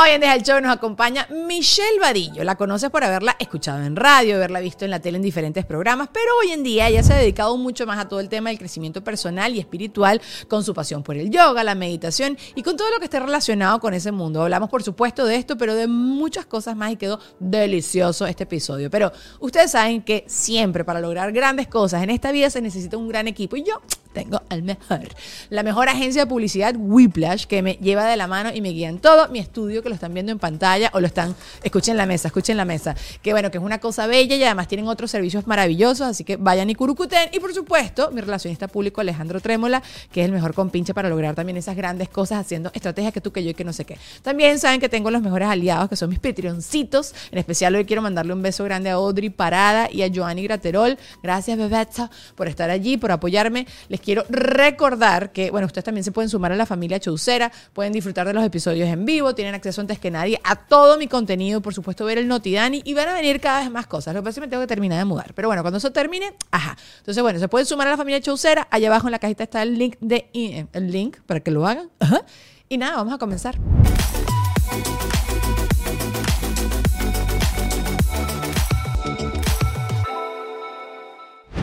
[0.00, 2.44] Hoy en Deja el Show nos acompaña Michelle Vadillo.
[2.44, 6.08] La conoces por haberla escuchado en radio, haberla visto en la tele en diferentes programas,
[6.12, 8.60] pero hoy en día ella se ha dedicado mucho más a todo el tema del
[8.60, 12.88] crecimiento personal y espiritual con su pasión por el yoga, la meditación y con todo
[12.92, 14.40] lo que esté relacionado con ese mundo.
[14.40, 18.90] Hablamos, por supuesto, de esto, pero de muchas cosas más y quedó delicioso este episodio.
[18.90, 19.10] Pero
[19.40, 23.26] ustedes saben que siempre para lograr grandes cosas en esta vida se necesita un gran
[23.26, 23.82] equipo y yo
[24.18, 25.08] tengo al mejor.
[25.48, 28.88] La mejor agencia de publicidad, Whiplash, que me lleva de la mano y me guía
[28.88, 32.04] en todo mi estudio, que lo están viendo en pantalla o lo están, escuchen la
[32.04, 32.96] mesa, escuchen la mesa.
[33.22, 36.36] Que bueno, que es una cosa bella y además tienen otros servicios maravillosos, así que
[36.36, 37.28] vayan y curucuten.
[37.32, 41.36] Y por supuesto, mi relacionista público, Alejandro Trémola, que es el mejor compinche para lograr
[41.36, 43.98] también esas grandes cosas haciendo estrategias que tú, que yo y que no sé qué.
[44.22, 47.14] También saben que tengo los mejores aliados, que son mis Patreoncitos.
[47.30, 50.98] En especial hoy quiero mandarle un beso grande a Audrey Parada y a Joanny Graterol.
[51.22, 53.68] Gracias, Bebeta, por estar allí, por apoyarme.
[53.88, 57.92] Les quiero recordar que, bueno, ustedes también se pueden sumar a la familia Chaucera, pueden
[57.92, 61.60] disfrutar de los episodios en vivo, tienen acceso antes que nadie a todo mi contenido,
[61.60, 64.14] por supuesto, ver el Notidani y van a venir cada vez más cosas.
[64.14, 65.34] Lo que pasa es que me tengo que terminar de mudar.
[65.34, 66.74] Pero bueno, cuando eso termine, ajá.
[67.00, 68.66] Entonces, bueno, se pueden sumar a la familia Chaucera.
[68.70, 70.30] Allá abajo en la cajita está el link de
[70.72, 71.90] el link para que lo hagan.
[72.00, 72.24] Ajá.
[72.70, 73.58] Y nada, vamos a comenzar.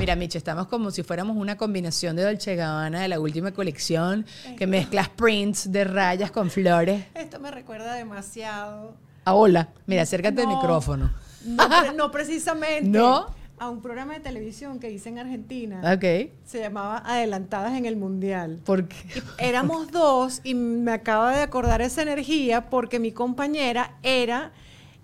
[0.06, 4.24] Mira, Michi, estamos como si fuéramos una combinación de Dolce Gabbana de la última colección
[4.56, 7.06] que mezclas prints de rayas con flores.
[7.16, 8.94] Esto me recuerda demasiado.
[9.24, 9.70] A hola.
[9.88, 10.58] Mira, acércate al No.
[10.58, 11.12] micrófono.
[11.44, 12.88] No, pre- no precisamente.
[12.88, 13.26] ¿No?
[13.58, 15.82] A un programa de televisión que hice en Argentina.
[15.96, 16.30] Ok.
[16.46, 18.60] Se llamaba Adelantadas en el Mundial.
[18.64, 18.96] Porque
[19.40, 24.52] Éramos dos y me acaba de acordar esa energía porque mi compañera era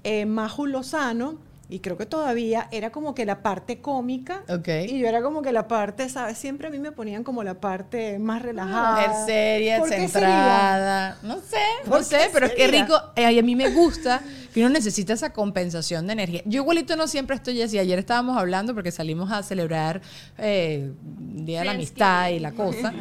[0.03, 1.39] eh, Maju Lozano
[1.71, 4.67] y creo que todavía era como que la parte cómica Ok.
[4.89, 6.37] y yo era como que la parte, ¿sabes?
[6.37, 9.25] Siempre a mí me ponían como la parte más relajada.
[9.25, 10.09] seria, ¿Por qué sería?
[10.09, 11.17] centrada.
[11.23, 12.93] No sé, no ¿Por sé, pero es que rico.
[13.15, 14.21] eh, a mí me gusta
[14.53, 16.41] que uno necesita esa compensación de energía.
[16.45, 17.79] Yo igualito no siempre estoy así.
[17.79, 20.01] Ayer estábamos hablando porque salimos a celebrar
[20.37, 22.93] eh, Día de la Amistad y la cosa.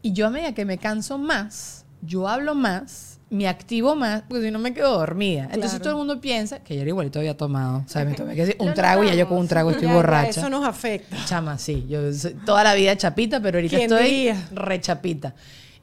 [0.00, 4.46] Y yo a medida que me canso más, yo hablo más, me activo más, porque
[4.46, 5.44] si no me quedo dormida.
[5.44, 5.82] Entonces Claro.
[5.82, 7.84] todo el mundo piensa que ayer igualito había tomado.
[7.86, 9.96] Sea, me tomé que un trago y ya yo con un trago estoy Ya, ya,
[9.96, 10.40] borracha.
[10.40, 11.16] Eso nos afecta.
[11.26, 11.86] Chama, sí.
[11.88, 12.00] Yo
[12.44, 15.34] toda la vida chapita, pero ahorita ¿Quién estoy rechapita.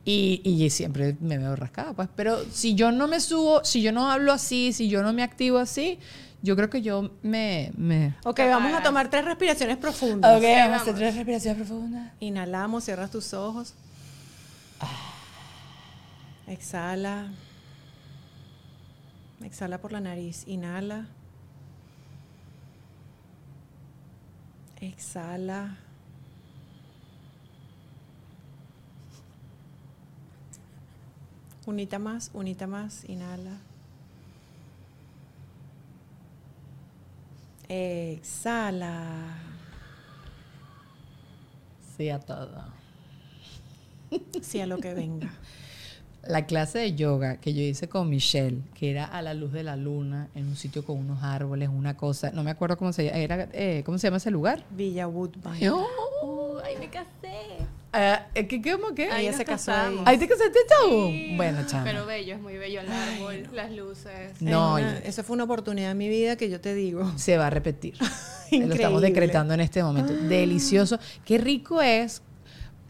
[0.03, 2.09] Y, y siempre me veo rascada, pues.
[2.15, 5.23] Pero si yo no me subo, si yo no hablo así, si yo no me
[5.23, 5.99] activo así,
[6.41, 7.71] yo creo que yo me...
[7.77, 8.13] me...
[8.25, 10.37] Ok, vamos a tomar tres respiraciones profundas.
[10.37, 12.11] Ok, vamos a hacer tres respiraciones profundas.
[12.19, 13.73] Inhalamos, cierras tus ojos.
[16.47, 17.29] Exhala.
[19.43, 20.47] Exhala por la nariz.
[20.47, 21.07] Inhala.
[24.79, 25.77] Exhala.
[31.65, 33.03] Unita más, unita más.
[33.09, 33.57] Inhala.
[37.67, 39.35] Exhala.
[41.97, 42.63] Sí, a todo.
[44.41, 45.29] Sí, a lo que venga.
[46.25, 49.63] La clase de yoga que yo hice con Michelle, que era a la luz de
[49.63, 53.05] la luna, en un sitio con unos árboles, una cosa, no me acuerdo cómo se
[53.05, 54.63] llama, era, eh, ¿cómo se llama ese lugar?
[54.71, 55.69] Villa Woodbine.
[55.69, 57.37] Oh, Ay, me casé.
[57.93, 59.09] ah, ¿qué, qué, cómo, qué?
[59.09, 59.99] Ahí se casó casamos.
[60.05, 60.15] ahí.
[60.15, 61.07] ¿Ahí te casaste tú?
[61.11, 61.33] Sí.
[61.37, 61.85] Bueno, chama.
[61.85, 64.41] Pero bello, es muy bello el árbol, las luces.
[64.41, 67.09] No, Es una- esa fue una oportunidad en mi vida que yo te digo.
[67.15, 67.95] se va a repetir.
[68.51, 70.11] Lo estamos decretando en este momento.
[70.13, 70.99] Delicioso.
[71.23, 72.21] Qué rico es.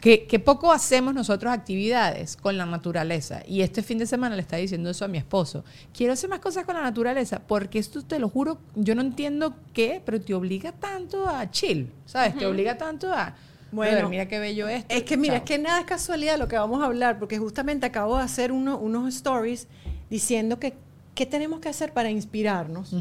[0.00, 3.42] Que, que poco hacemos nosotros actividades con la naturaleza.
[3.48, 5.64] Y este fin de semana le estaba diciendo eso a mi esposo.
[5.92, 9.54] Quiero hacer más cosas con la naturaleza porque esto te lo juro, yo no entiendo
[9.72, 12.36] qué, pero te obliga tanto a chill, ¿sabes?
[12.38, 13.34] Te obliga tanto a...
[13.72, 14.94] Bueno, mira qué bello esto.
[14.94, 15.44] Es que mira, chao.
[15.44, 18.50] es que nada es casualidad lo que vamos a hablar, porque justamente acabo de hacer
[18.52, 19.66] uno- unos stories
[20.08, 20.74] diciendo que
[21.14, 22.94] qué tenemos que hacer para inspirarnos.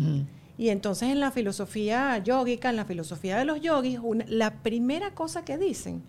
[0.58, 5.12] Y entonces en la filosofía yógica, en la filosofía de los yogis, una- la primera
[5.14, 6.02] cosa que dicen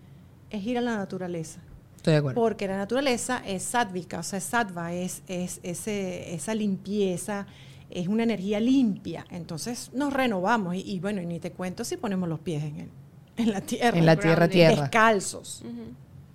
[0.51, 1.61] es ir a la naturaleza.
[1.97, 2.41] Estoy de acuerdo.
[2.41, 7.47] Porque la naturaleza es sádvica, o sea, es sattva, es, es ese, esa limpieza,
[7.91, 9.27] es una energía limpia.
[9.31, 10.77] Entonces nos renovamos.
[10.77, 12.89] Y, y bueno, y ni te cuento si ponemos los pies en, el,
[13.37, 13.99] en la tierra.
[13.99, 14.83] en la tierra, tierra.
[14.83, 15.65] Descalzos.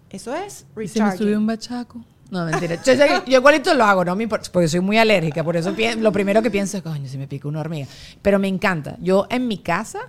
[0.10, 1.18] Eso es ¿Y se me recharging.
[1.18, 2.04] subió un bachaco?
[2.30, 2.82] No, mentira.
[2.84, 5.44] Yo, igualito lo hago, no me importa, porque soy muy alérgica.
[5.44, 7.88] Por eso lo primero que pienso es, coño, si me pica una hormiga.
[8.22, 8.98] Pero me encanta.
[9.00, 10.00] Yo en mi casa,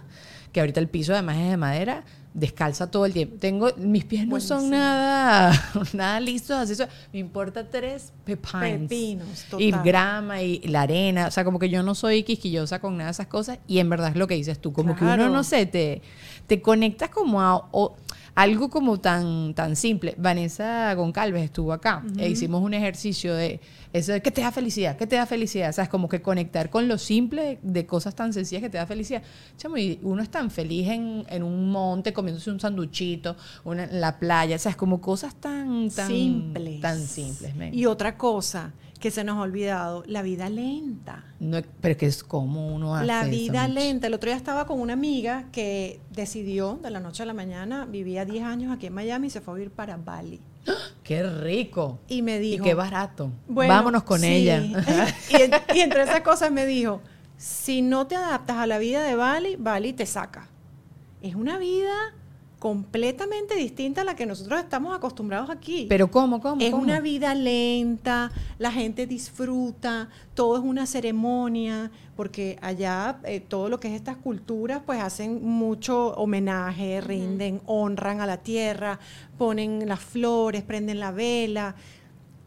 [0.51, 2.05] que ahorita el piso además es de madera,
[2.35, 3.37] descalza todo el tiempo.
[3.39, 5.53] Tengo, mis pies no son nada,
[5.93, 6.87] nada listos, así eso.
[7.13, 8.81] Me importa tres pepines.
[8.89, 9.85] Pepinos, Y total.
[9.85, 11.29] grama y la arena.
[11.29, 13.59] O sea, como que yo no soy quisquillosa con nada de esas cosas.
[13.69, 14.73] Y en verdad es lo que dices tú.
[14.73, 16.03] Como que uno, no sé, te,
[16.49, 17.97] te conectas como a, o-
[18.35, 20.15] algo como tan, tan simple.
[20.19, 23.61] Vanessa Goncalves estuvo acá e hicimos un ejercicio de
[23.93, 24.97] eso de, ¿qué te da felicidad?
[24.97, 25.71] ¿Qué te da felicidad?
[25.71, 28.77] O sea, es como que conectar con lo simple de cosas tan sencillas que te
[28.77, 29.23] da felicidad.
[29.57, 34.01] Chamo, y uno es tan feliz en, en un monte comiéndose un sanduchito, una, en
[34.01, 36.81] la playa, o sea, es como cosas tan, tan simples.
[36.81, 37.55] Tan simples.
[37.73, 38.73] Y otra cosa
[39.05, 41.27] que se nos ha olvidado, la vida lenta.
[41.39, 44.07] No, pero es que es como uno hace La vida lenta.
[44.07, 47.85] El otro día estaba con una amiga que decidió de la noche a la mañana,
[47.85, 50.41] vivía 10 años aquí en Miami y se fue a vivir para Bali.
[51.03, 51.99] Qué rico.
[52.09, 52.65] Y me Y dijo...
[52.65, 53.31] qué barato.
[53.47, 54.27] Bueno, Vámonos con sí.
[54.27, 54.63] ella.
[55.75, 57.03] y, y entre esas cosas me dijo,
[57.37, 60.49] si no te adaptas a la vida de Bali, Bali te saca.
[61.21, 61.93] Es una vida
[62.65, 65.85] completamente distinta a la que nosotros estamos acostumbrados aquí.
[65.87, 66.63] Pero ¿cómo, cómo?
[66.63, 66.83] es cómo?
[66.83, 73.81] una vida lenta, la gente disfruta, todo es una ceremonia, porque allá eh, todo lo
[73.81, 78.99] que es estas culturas, pues hacen mucho homenaje, rinden, honran a la tierra,
[79.37, 81.75] ponen las flores, prenden la vela.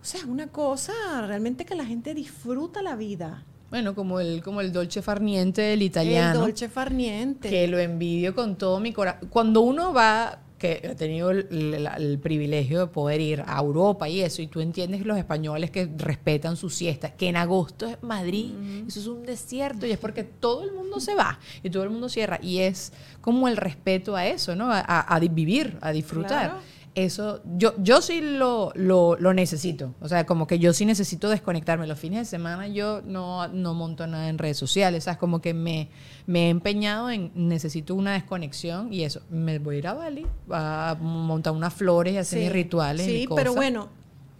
[0.02, 0.94] O sea, es una cosa
[1.28, 3.46] realmente que la gente disfruta la vida.
[3.70, 6.36] Bueno, como el, como el dolce farniente del italiano.
[6.36, 7.50] El dolce farniente.
[7.50, 9.28] que lo envidio con todo mi corazón.
[9.30, 14.08] Cuando uno va, que he tenido el, el- el privilegio de poder ir a Europa
[14.10, 18.02] y eso, y tú entiendes los españoles que respetan su siesta, que en agosto es
[18.02, 18.54] Madrid,
[18.88, 21.90] eso es un desierto, y es porque todo el mundo se va y todo el
[21.92, 22.92] mundo cierra, y es
[23.22, 24.72] como el respeto a eso, ¿no?
[24.72, 26.50] A, a- a vivir, a disfrutar.
[26.52, 26.77] Claro.
[26.98, 29.94] Eso, yo, yo sí lo, lo, lo necesito.
[30.02, 31.86] O sea, como que yo sí necesito desconectarme.
[31.86, 35.04] Los fines de semana yo no, no monto nada en redes sociales.
[35.04, 35.20] ¿sabes?
[35.20, 35.90] Como que me,
[36.26, 39.22] me he empeñado en necesito una desconexión y eso.
[39.30, 43.06] Me voy a ir a Bali, a montar unas flores y hacer mis rituales.
[43.06, 43.56] Sí, pero cosas.
[43.56, 43.90] bueno,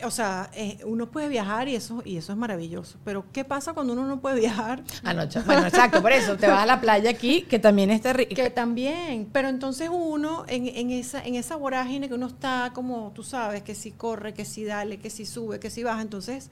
[0.04, 2.98] o sea, eh, uno puede viajar y eso, y eso es maravilloso.
[3.04, 4.84] Pero ¿qué pasa cuando uno no puede viajar?
[5.04, 5.42] Anoche.
[5.42, 8.36] Bueno, exacto, por eso te vas a la playa aquí, que también está rico.
[8.36, 13.12] Que también, pero entonces uno en, en esa en esa vorágine que uno está como
[13.16, 16.52] tú sabes que si corre, que si dale, que si sube, que si baja, entonces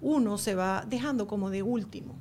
[0.00, 2.14] uno se va dejando como de último.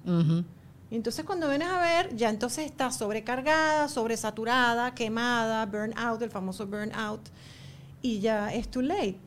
[0.92, 6.68] Y entonces cuando vienes a ver, ya entonces está sobrecargada, sobresaturada, quemada, burnout, el famoso
[6.68, 7.22] burnout,
[8.01, 9.19] y ya es too late.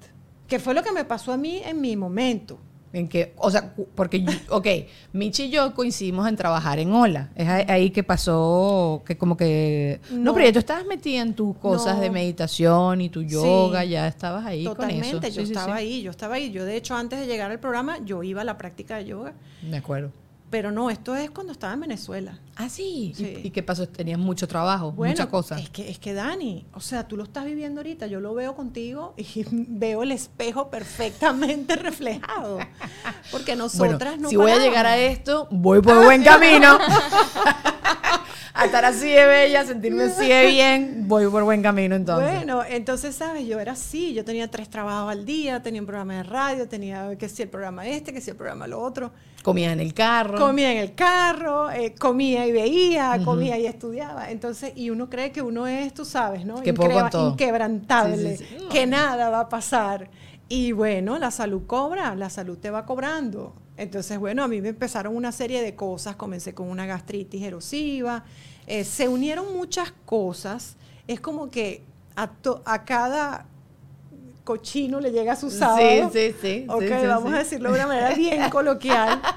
[0.49, 2.59] Que fue lo que me pasó a mí en mi momento.
[2.91, 4.67] En que, o sea, porque, yo- ok,
[5.13, 7.29] Michi y yo coincidimos en trabajar en Ola.
[7.37, 10.01] Es ahí- que pasó, que como que...
[10.11, 10.35] No, No.
[10.35, 12.01] pero ya tú estabas metida en tus cosas No.
[12.01, 13.91] de meditación y tu yoga, Sí.
[13.91, 15.37] ya estabas ahí Totalmente, con eso.
[15.41, 15.85] yo sí, estaba sí.
[15.85, 16.51] ahí, yo estaba ahí.
[16.51, 19.35] Yo de hecho antes de llegar al programa, yo iba a la práctica de yoga.
[19.69, 20.11] Me acuerdo.
[20.51, 22.39] Pero no, esto es cuando estaba en Venezuela.
[22.57, 23.13] Ah, sí.
[23.15, 23.41] Sí.
[23.43, 23.87] ¿Y, y qué pasó?
[23.87, 25.61] Tenías mucho trabajo, muchas cosas.
[25.61, 28.57] Es que, es que Dani, o sea, tú lo estás viviendo ahorita, yo lo veo
[28.57, 32.59] contigo y veo el espejo perfectamente reflejado.
[33.31, 36.79] Porque nosotras bueno, no si voy a llegar a esto, voy por buen camino.
[38.59, 42.35] a estar así de bella, sentirme así de bien, voy por buen camino entonces.
[42.35, 43.47] Bueno, entonces, ¿sabes?
[43.47, 47.17] Yo era así, yo tenía tres trabajos al día, tenía un programa de radio, tenía
[47.17, 49.13] que si el programa este, que si el programa lo otro.
[49.49, 50.39] Comía en el carro.
[50.39, 54.31] Comía en el carro, eh, comía y veía, comía y estudiaba.
[54.31, 56.63] Entonces, y uno cree que uno es, tú sabes, ¿no?
[56.63, 57.11] Que Increba-.
[57.31, 58.63] Inquebrantable, Sí, sí, sí.
[58.65, 58.69] No.
[58.69, 60.11] que nada va a pasar.
[60.49, 63.55] Y bueno, la salud cobra, la salud te va cobrando.
[63.77, 66.17] Entonces, bueno, a mí me empezaron una serie de cosas.
[66.17, 68.25] Comencé con una gastritis erosiva.
[68.67, 70.77] eh, se unieron muchas cosas.
[71.07, 71.85] Es como que
[72.17, 73.47] a, to- a cada
[74.49, 76.11] cochino le llega su sábado.
[76.11, 76.67] Sí, sí, sí.
[76.71, 77.35] Ok, sí, sí, vamos sí.
[77.35, 79.21] a decirlo de una manera bien coloquial.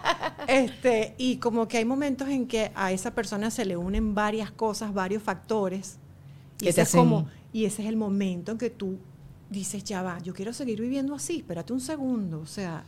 [0.47, 4.51] Este, y como que hay momentos en que a esa persona se le unen varias
[4.51, 5.97] cosas, varios factores.
[6.59, 8.97] Y, ese es como, y ese es el momento en que tú
[9.49, 12.39] dices, ya va, yo quiero seguir viviendo así, espérate un segundo.
[12.39, 12.83] O sea,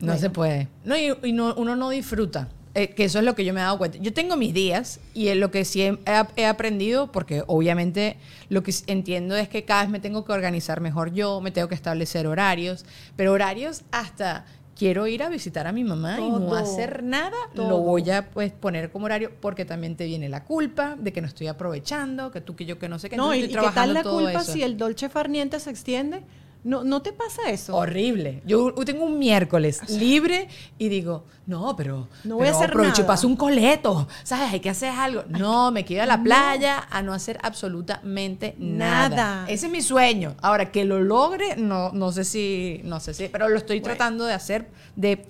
[0.00, 0.20] No Bueno.
[0.20, 0.68] se puede.
[0.84, 2.48] No, y, y no- uno no disfruta.
[2.78, 3.98] Eh, que eso es lo que yo me he dado cuenta.
[3.98, 8.18] Yo tengo mis días y es lo que sí he, aprendido, porque obviamente
[8.50, 11.66] lo que entiendo es que cada vez me tengo que organizar mejor yo, me tengo
[11.66, 14.44] que establecer horarios, pero horarios hasta
[14.76, 18.52] quiero ir a visitar a mi mamá y no hacer nada, lo voy a pues
[18.52, 22.40] poner como horario porque también te viene la culpa de que no estoy aprovechando, que
[22.40, 23.16] tú que yo que no sé qué.
[23.16, 24.52] no, y, entonces y estoy qué tal trabajando la todo culpa eso.
[24.52, 26.22] si el dolce farniente se extiende.
[26.64, 27.74] ¿No, ¿No te pasa eso?
[27.76, 28.42] Horrible.
[28.44, 33.04] Yo tengo un miércoles libre y digo, no, pero No voy a hacer aprovecho y
[33.04, 33.06] nada.
[33.06, 34.52] paso un coleto, ¿sabes?
[34.52, 35.22] Hay que hacer algo.
[35.28, 39.08] No, me quiero ir a la playa a no hacer absolutamente nada.
[39.08, 39.44] Nada.
[39.48, 40.34] Ese es mi sueño.
[40.42, 43.94] Ahora que lo logre, no, no sé si, no sé si, pero lo estoy Bueno.
[43.96, 45.24] tratando de hacer, de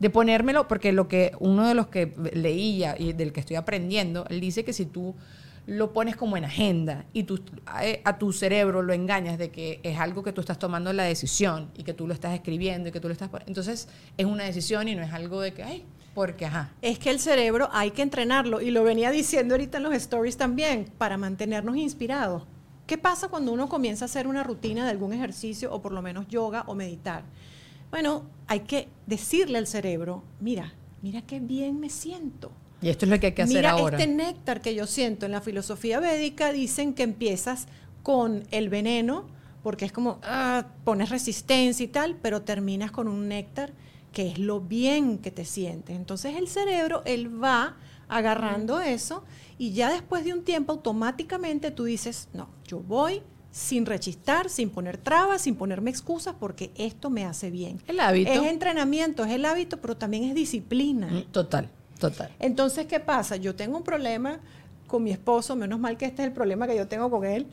[0.00, 4.26] de ponérmelo, porque lo que uno de los que leía y del que estoy aprendiendo,
[4.28, 5.14] él dice que si tú
[5.66, 7.26] lo pones como en agenda y
[7.66, 11.04] a, a tu cerebro lo engañas de que es algo que tú estás tomando la
[11.04, 14.44] decisión y que tú lo estás escribiendo y que tú lo estás entonces es una
[14.44, 17.90] decisión y no es algo de que ay porque ajá Es que el cerebro hay
[17.90, 22.44] que entrenarlo, y lo venía diciendo ahorita en los stories también, para mantenernos inspirados.
[22.86, 26.02] ¿Qué pasa cuando uno comienza a hacer una rutina de algún ejercicio o por lo
[26.02, 27.24] menos yoga o meditar?
[27.90, 32.52] Bueno, hay que decirle al cerebro, mira, mira qué bien me siento.
[32.84, 33.98] Y esto es lo que hay que hacer Mira ahora.
[33.98, 37.66] este néctar que yo siento en la filosofía védica, dicen que empiezas
[38.02, 39.24] con el veneno,
[39.62, 43.72] porque es como, ah, pones resistencia y tal, pero terminas con un néctar
[44.12, 45.96] que es lo bien que te sientes.
[45.96, 47.76] Entonces el cerebro, él va
[48.06, 49.24] agarrando eso
[49.56, 54.68] y ya después de un tiempo automáticamente tú dices, no, yo voy sin rechistar, sin
[54.68, 57.80] poner trabas, sin ponerme excusas, porque esto me hace bien.
[57.86, 58.30] El hábito.
[58.30, 61.06] Es entrenamiento, es el hábito, pero también es disciplina.
[61.06, 62.30] Mm, Total, total.
[62.38, 63.36] Entonces, ¿qué pasa?
[63.36, 64.40] Yo tengo un problema
[64.86, 67.46] con mi esposo, menos mal que este es el problema que yo tengo con él,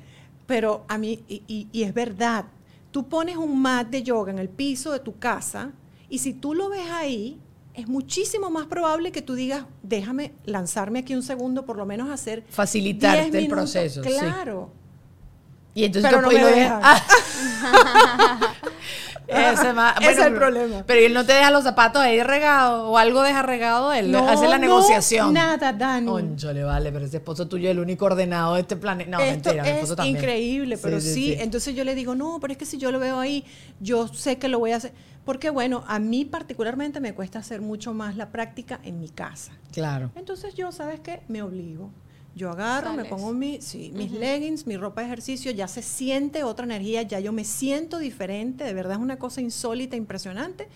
[0.48, 2.46] pero a mí, y, y- y es verdad,
[2.92, 5.72] tú pones un mat de yoga en el piso de tu casa
[6.10, 7.40] y si tú lo ves ahí,
[7.74, 12.10] es muchísimo más probable que tú digas, déjame lanzarme aquí un segundo, por lo menos
[12.10, 12.44] hacer...
[12.50, 13.72] Facilitarte 10 el minutos".
[13.72, 14.10] proceso, sí.
[14.10, 14.72] Claro.
[15.74, 18.42] Y entonces Pero tú no me dejas- Ah.
[19.32, 19.72] Ese
[20.12, 20.84] es el problema.
[20.86, 24.14] Pero él no te deja los zapatos ahí regados o algo deja regado él.
[24.16, 25.34] hace la no, negociación.
[25.34, 26.06] nada, Dani.
[26.08, 29.10] Conchole, vale, pero ese esposo tuyo es el único ordenado de este planeta.
[29.12, 30.18] No, Esto mentira, mi es esposo también.
[30.18, 31.36] increíble, pero sí, sí.
[31.40, 33.46] Entonces yo le digo, no, pero es que si yo lo veo ahí,
[33.80, 34.94] yo sé que lo voy a hacer.
[35.26, 39.52] Porque bueno, a mí particularmente me cuesta hacer mucho más la práctica en mi casa.
[39.72, 40.12] Claro.
[40.16, 41.22] Entonces yo, ¿sabes qué?
[41.28, 41.92] Me obligo.
[42.34, 46.44] Yo agarro, me pongo mi, sí, mis leggings, mi ropa de ejercicio, ya se siente
[46.44, 50.68] otra energía, ya yo me siento diferente, de verdad es una cosa insólita, impresionante.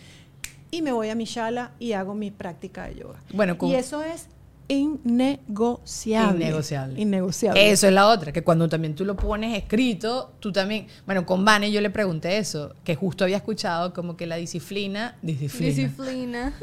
[0.72, 3.22] Y me voy a mi shala y hago mi práctica de yoga.
[3.34, 4.28] Bueno, con- y eso es
[4.68, 6.46] innegociable.
[6.46, 7.02] Innegociable.
[7.02, 7.72] Innegociable.
[7.72, 11.46] Eso es la otra, que cuando también tú lo pones escrito, tú también, bueno, con
[11.46, 15.68] Vane yo le pregunté eso, que justo había escuchado como que la disciplina, disciplina.
[15.68, 16.54] Disciplina.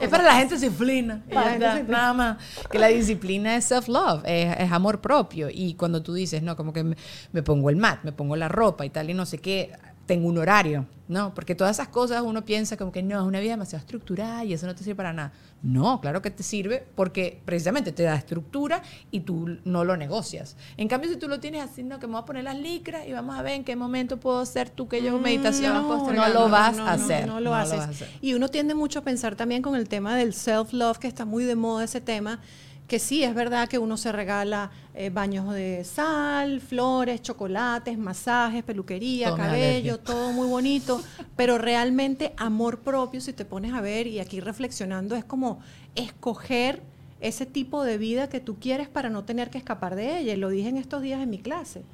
[0.00, 1.22] Es para la gente disciplina.
[1.28, 1.98] y Para ya la gente está, disciplina.
[1.98, 2.38] nada más.
[2.70, 5.48] Que la disciplina es self-love, es, es amor propio.
[5.52, 6.96] Y cuando tú dices, no, como que me,
[7.32, 9.72] me pongo el mat, me pongo la ropa y tal, y no sé qué,
[10.10, 11.32] tengo un horario, ¿no?
[11.34, 14.52] Porque todas esas cosas uno piensa como que no, es una vida demasiado estructurada y
[14.52, 15.32] eso no te sirve para nada.
[15.62, 20.56] No, claro que te sirve porque precisamente te da estructura y tú no lo negocias.
[20.76, 23.06] En cambio, si tú lo tienes así, no, que me voy a poner las licras
[23.06, 26.28] y vamos a ver en qué momento puedo hacer tú que yo meditación, No, no,
[26.28, 27.28] lo vas a hacer.
[27.28, 28.04] No, lo haces.
[28.20, 31.44] Y uno tiende mucho a pensar también con el tema del self-love, que está muy
[31.44, 32.40] de moda ese tema,
[32.90, 38.64] que sí, es verdad que uno se regala eh, baños de sal, flores, chocolates, masajes,
[38.64, 41.00] peluquería, Todo cabello, todo muy bonito,
[41.36, 45.60] pero realmente amor propio, si te pones a ver y aquí reflexionando, es como
[45.94, 46.82] escoger
[47.20, 50.32] ese tipo de vida que tú quieres para no tener que escapar de ella.
[50.32, 51.84] Y lo dije en estos días en mi clase.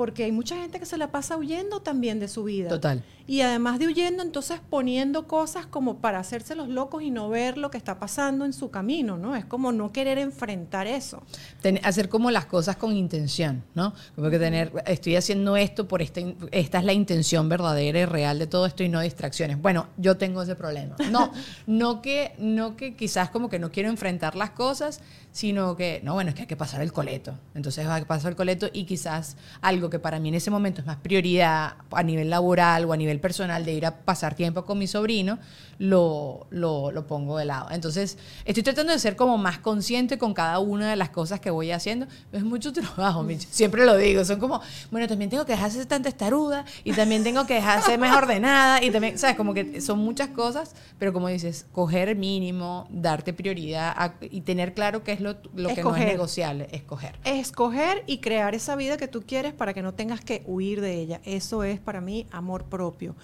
[0.00, 2.70] Porque hay mucha gente que se la pasa huyendo también de su vida.
[2.70, 3.04] Total.
[3.26, 7.58] Y además de huyendo, entonces poniendo cosas como para hacerse los locos y no ver
[7.58, 9.36] lo que está pasando en su camino, ¿no?
[9.36, 11.22] Es como no querer enfrentar eso.
[11.60, 13.92] Ten- hacer como las cosas con intención, ¿no?
[14.16, 18.38] Como que tener, estoy haciendo esto por esta, esta es la intención verdadera y real
[18.38, 19.60] de todo esto y no distracciones.
[19.60, 20.96] Bueno, yo tengo ese problema.
[21.10, 21.30] No,
[21.66, 26.14] no que, no que quizás como que no quiero enfrentar las cosas, sino que, no,
[26.14, 27.34] bueno, es que hay que pasar el coleto.
[27.54, 30.80] Entonces va a pasar el coleto y quizás algo que para mí en ese momento
[30.80, 34.64] es más prioridad a nivel laboral o a nivel personal de ir a pasar tiempo
[34.64, 35.38] con mi sobrino,
[35.78, 37.70] lo, lo, lo pongo de lado.
[37.70, 41.50] Entonces, estoy tratando de ser como más consciente con cada una de las cosas que
[41.50, 42.06] voy haciendo.
[42.32, 44.24] Es mucho trabajo, siempre lo digo.
[44.24, 44.60] Son como,
[44.90, 47.84] bueno, también tengo que dejar de ser tan testaruda y también tengo que dejar de
[47.86, 49.36] ser más ordenada y también, ¿sabes?
[49.36, 54.74] Como que son muchas cosas, pero como dices, coger mínimo, darte prioridad a- y tener
[54.74, 56.06] claro qué es lo, lo que no es Escoger.
[56.06, 57.18] negociable, escoger.
[57.24, 60.94] Escoger y crear esa vida que tú quieres para que no tengas que huir de
[61.00, 61.20] ella.
[61.24, 63.14] Eso es para mí amor propio.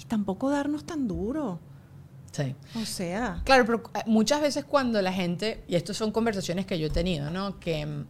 [0.00, 1.58] Y tampoco darnos tan duro.
[2.32, 2.54] Sí.
[2.80, 6.78] O sea, Claro, pero eh, muchas veces cuando la gente, y estas son conversaciones que
[6.78, 7.58] yo he tenido, ¿no?
[7.58, 8.04] Que,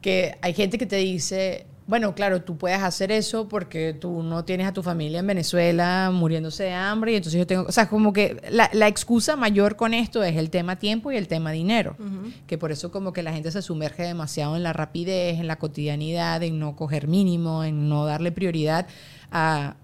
[0.00, 4.44] que hay gente que te dice, bueno, claro, tú puedes hacer eso porque tú no
[4.44, 7.88] tienes a tu familia en Venezuela muriéndose de hambre y entonces yo tengo, o sea,
[7.88, 11.52] como que la, la excusa mayor con esto es el tema tiempo y el tema
[11.52, 11.96] dinero,
[12.48, 15.56] que por eso como que la gente se sumerge demasiado en la rapidez, en la
[15.56, 18.88] cotidianidad, en no coger mínimo, en no darle prioridad
[19.30, 19.76] a,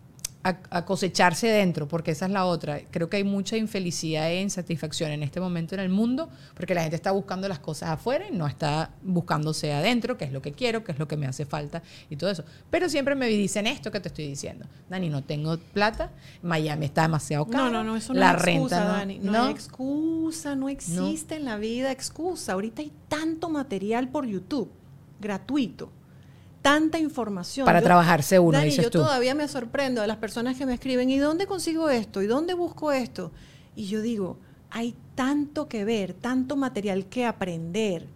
[0.45, 2.81] a, a cosecharse dentro, porque esa es la otra.
[2.91, 6.83] Creo que hay mucha infelicidad e insatisfacción en este momento en el mundo, porque la
[6.83, 10.53] gente está buscando las cosas afuera y no está buscándose adentro, qué es lo que
[10.53, 12.45] quiero, qué es lo que me hace falta y todo eso.
[12.71, 14.67] Pero siempre me dicen esto que te estoy diciendo.
[14.89, 16.11] Dani, no tengo plata,
[16.43, 17.65] Miami está demasiado caro.
[17.65, 19.19] no, no, no, eso no la es excusa, renta no, Dani.
[19.19, 22.53] No, hay excusa, no existe en la vida excusa.
[22.53, 24.71] Ahorita hay tanto material por YouTube,
[25.21, 25.91] gratuito,
[26.63, 27.67] tanta información.
[27.67, 28.99] Para trabajarse uno, Dani, dices yo tú.
[29.01, 32.23] todavía me sorprendo de las personas que me escriben, ¿y dónde consigo esto?
[32.23, 33.33] ¿Y dónde busco esto?
[33.75, 34.39] Y yo digo,
[34.71, 38.07] hay tanto que ver, tanto material que aprender.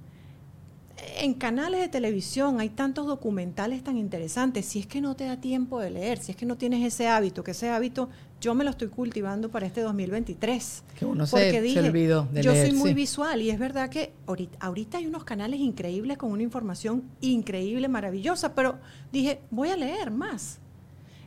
[1.19, 4.65] en canales de televisión hay tantos documentales tan interesantes.
[4.65, 7.09] Si es que no te da tiempo de leer, si es que no tienes ese
[7.09, 8.09] hábito, que ese hábito
[8.41, 10.85] yo me lo estoy cultivando para este 2023.
[10.99, 12.95] Que uno se, se olvidó de Yo leer, soy muy sí.
[12.95, 17.89] visual y es verdad que ahorita, ahorita hay unos canales increíbles con una información increíble,
[17.89, 18.79] maravillosa, pero
[19.13, 20.59] dije, voy a leer más.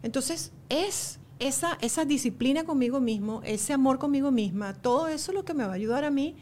[0.04, 5.46] Entonces, es esa, esa disciplina conmigo mismo, ese amor conmigo misma, todo eso es lo
[5.46, 6.36] que me va a ayudar a mí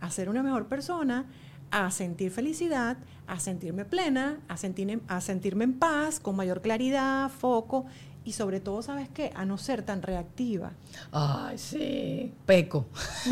[0.00, 1.26] a ser una mejor persona,
[1.70, 7.30] a sentir felicidad, a sentirme plena, a, sentir, a sentirme en paz, con mayor claridad,
[7.30, 7.86] foco
[8.26, 9.32] y sobre todo, ¿sabes qué?
[9.34, 10.72] A no ser tan reactiva.
[11.12, 12.32] Ay, sí.
[12.46, 12.86] Peco.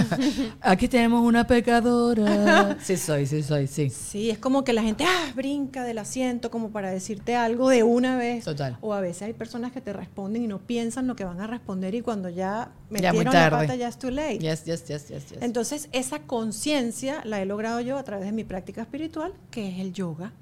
[0.61, 2.77] Aquí tenemos una pecadora.
[2.83, 3.89] Sí soy, sí soy, sí.
[3.91, 7.83] Sí, es como que la gente ah, brinca del asiento como para decirte algo de
[7.83, 8.45] una vez.
[8.45, 8.77] Total.
[8.81, 11.47] O a veces hay personas que te responden y no piensan lo que van a
[11.47, 13.57] responder y cuando ya Ya muy metieron la tarde.
[13.67, 14.39] pata ya es too late.
[14.39, 15.43] Yes, yes, yes, yes, yes.
[15.43, 19.79] Entonces, esa conciencia la he logrado yo a través de mi práctica espiritual, que es
[19.79, 20.33] el yoga.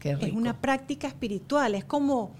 [0.00, 0.26] Qué rico.
[0.26, 2.32] Es una práctica espiritual, es como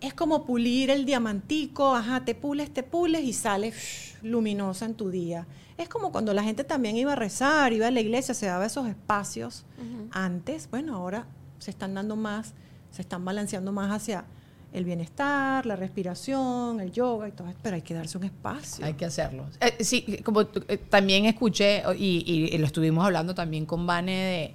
[0.00, 4.94] es como pulir el diamantico, ajá, te pules, te pules y sales shh, luminosa en
[4.94, 5.46] tu día.
[5.78, 8.66] Es como cuando la gente también iba a rezar, iba a la iglesia, se daba
[8.66, 9.64] esos espacios
[10.10, 11.26] antes, bueno, ahora
[11.58, 12.54] se están dando más,
[12.90, 14.24] se están balanceando más hacia
[14.72, 18.84] el bienestar, la respiración, el yoga y todo esto, pero hay que darse un espacio.
[18.84, 19.46] Hay que hacerlo.
[19.60, 24.54] Eh, sí, como eh, también escuché y, y- y lo estuvimos hablando también con Vane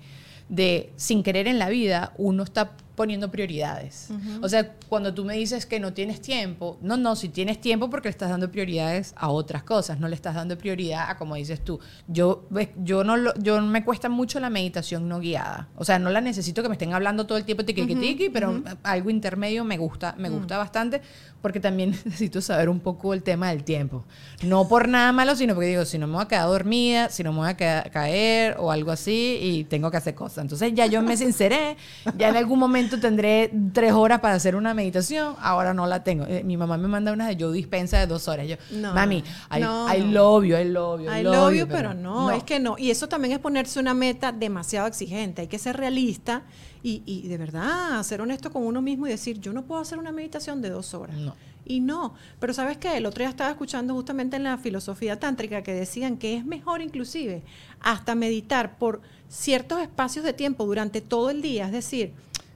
[0.49, 2.71] de, de sin querer en la vida uno está
[3.01, 4.09] poniendo prioridades.
[4.43, 7.89] O sea, cuando tú me dices que no tienes tiempo, no, no, si tienes tiempo
[7.89, 11.33] porque le estás dando prioridades a otras cosas, no le estás dando prioridad a como
[11.35, 11.79] dices tú.
[12.07, 12.47] Yo,
[12.83, 15.67] yo no lo, yo me cuesta mucho la meditación no guiada.
[15.77, 18.29] O sea, no la necesito que me estén hablando todo el tiempo tiqui, tiqui, tiqui,
[18.29, 21.01] pero algo intermedio me gusta, me gusta bastante
[21.41, 24.05] porque también necesito saber un poco el tema del tiempo.
[24.43, 27.23] No por nada malo, sino porque digo, si no me voy a quedar dormida, si
[27.23, 30.39] no me voy a quedar- caer o algo así y tengo que hacer cosas.
[30.43, 31.77] Entonces ya yo me sinceré,
[32.17, 36.25] ya en algún momento tendré tres horas para hacer una meditación, ahora no la tengo.
[36.25, 38.47] Eh, mi mamá me manda una de yo dispensa de dos horas.
[38.47, 39.23] Yo, No, mami,
[39.55, 42.31] I, no, I love you, I love you, I love love you", you, pero no,
[42.31, 42.77] es que no.
[42.77, 45.41] Y eso también es ponerse una meta demasiado exigente.
[45.41, 46.43] Hay que ser realista
[46.83, 49.99] y, y de verdad ser honesto con uno mismo y decir, yo no puedo hacer
[49.99, 51.15] una meditación de dos horas.
[51.17, 51.35] No.
[51.63, 52.15] Y no.
[52.39, 52.97] Pero ¿sabes qué?
[52.97, 56.81] El otro día estaba escuchando justamente en la filosofía tántrica que decían que es mejor
[56.81, 57.43] inclusive
[57.79, 61.67] hasta meditar por ciertos espacios de tiempo durante todo el día.
[61.67, 62.13] Es decir,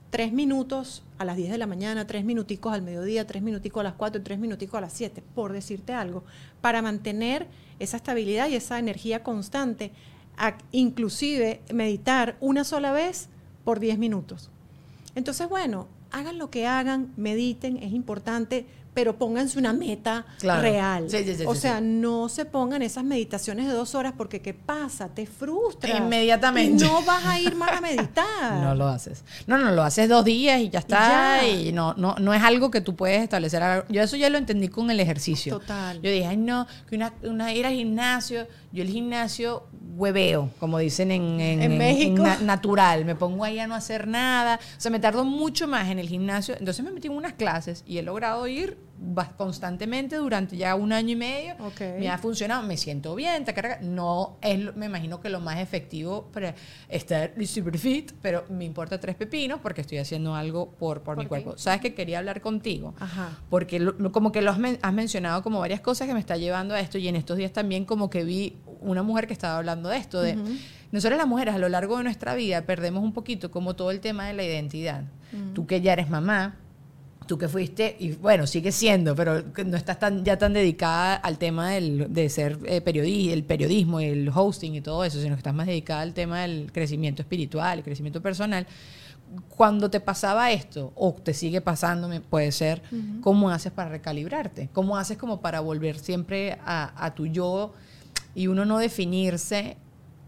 [0.10, 3.84] tres minutos a las 10 de la mañana, tres minuticos al mediodía, tres minuticos a
[3.84, 6.24] las 4 y tres minuticos a las 7, por decirte algo,
[6.62, 7.48] para mantener
[7.80, 9.92] esa estabilidad y esa energía constante,
[10.72, 13.30] inclusive meditar una sola vez
[13.64, 14.50] por 10 minutos.
[15.16, 18.66] Entonces, bueno, hagan lo que hagan, mediten, es importante,
[18.96, 20.62] pero pónganse una meta Claro.
[20.64, 21.06] real.
[21.10, 21.84] Sí, sí, sí, o sí, sea, sí.
[21.86, 25.10] no se pongan esas meditaciones de dos horas porque ¿qué pasa?
[25.10, 26.00] Te frustras.
[26.00, 26.84] Inmediatamente.
[26.84, 28.26] Y no vas a ir más a meditar.
[28.66, 29.24] No lo haces.
[29.46, 31.42] No, no, lo haces dos días y ya está.
[31.42, 31.48] ya.
[31.48, 33.62] Y, no, no, no es algo que tú puedes establecer.
[33.90, 35.60] Yo eso ya lo entendí con el ejercicio.
[35.60, 36.02] Total.
[36.02, 39.64] Yo dije, ay no, que una, una ir al gimnasio, yo el gimnasio
[39.98, 42.24] hueveo, como dicen en, en- En México.
[42.24, 43.04] na- natural.
[43.06, 44.60] Me pongo ahí a no hacer nada.
[44.78, 46.56] O sea, me tardo mucho más en el gimnasio.
[46.58, 48.78] Entonces me metí en unas clases y he logrado ir
[49.38, 51.56] constantemente durante ya un año y medio.
[51.60, 51.82] Ok.
[52.00, 53.44] Me ha funcionado, me siento bien,
[53.82, 56.56] no es, me imagino que lo más efectivo para
[56.90, 61.24] estar super fit, pero me importa tres pepinos porque estoy haciendo algo por, por, mi
[61.24, 61.58] Por cuerpo.
[61.58, 63.30] Sabes que quería hablar contigo, Ajá.
[63.50, 66.38] porque lo- como que lo has, men- has mencionado como varias cosas que me está
[66.38, 69.58] llevando a esto y en estos días también como que vi una mujer que estaba
[69.58, 70.38] hablando de esto, de
[70.92, 74.00] nosotros las mujeres a lo largo de nuestra vida perdemos un poquito como todo el
[74.00, 75.04] tema de la identidad.
[75.54, 76.56] Tú que ya eres mamá,
[77.26, 81.38] tú que fuiste, y bueno, sigue siendo, pero no estás tan, ya tan dedicada al
[81.38, 85.40] tema del, de ser eh, periodista, el periodismo, el hosting y todo eso, sino que
[85.40, 88.68] estás más dedicada al tema del crecimiento espiritual, el crecimiento personal.
[89.50, 92.84] Cuando te pasaba esto, o te sigue pasando, puede ser,
[93.22, 94.70] ¿cómo haces para recalibrarte?
[94.72, 97.74] ¿Cómo haces como para volver siempre a, a tu yo
[98.36, 99.78] y uno no definirse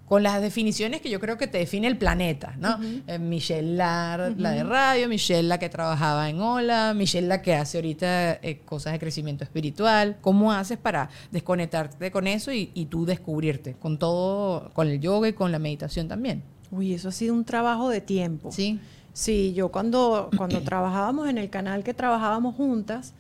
[0.07, 2.79] con las definiciones que yo creo que te define el planeta, ¿no?
[3.07, 7.55] Eh, Michelle Lar, la de radio, Michelle la que trabajaba en Hola, Michelle la que
[7.55, 10.17] hace ahorita eh, cosas de crecimiento espiritual.
[10.21, 15.27] ¿Cómo haces para desconectarte con eso y, y tú descubrirte con todo, con el yoga
[15.27, 16.41] y con la meditación también?
[16.71, 18.49] Uy, eso ha sido un trabajo de tiempo.
[18.51, 18.79] Sí.
[19.11, 23.13] Sí, yo cuando, cuando trabajábamos en el canal que trabajábamos juntas,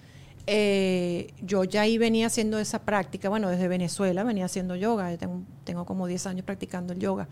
[0.47, 5.17] eh, yo ya ahí venía haciendo esa práctica, bueno, desde Venezuela venía haciendo yoga, yo
[5.17, 7.27] tengo, tengo como 10 años practicando el yoga,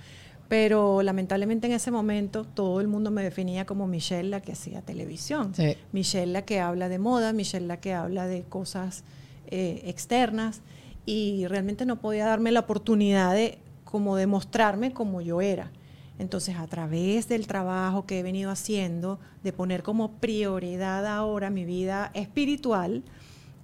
[0.50, 4.82] pero lamentablemente en ese momento todo el mundo me definía como Michelle la que hacía
[4.82, 5.78] televisión, Sí.
[5.94, 9.06] Michelle la que habla de moda, Michelle la que habla de cosas
[9.48, 10.62] eh, externas
[11.06, 15.72] y realmente no podía darme la oportunidad de como demostrarme como yo era.
[16.18, 21.66] Entonces, a través del trabajo que he venido haciendo, de poner como prioridad ahora mi
[21.66, 23.04] vida espiritual,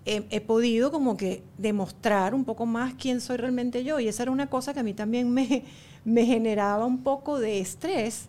[0.05, 3.99] he, he podido como que demostrar un poco más quién soy realmente yo.
[3.99, 5.63] Y esa era una cosa que a mí también me,
[6.05, 8.27] me generaba un poco de estrés,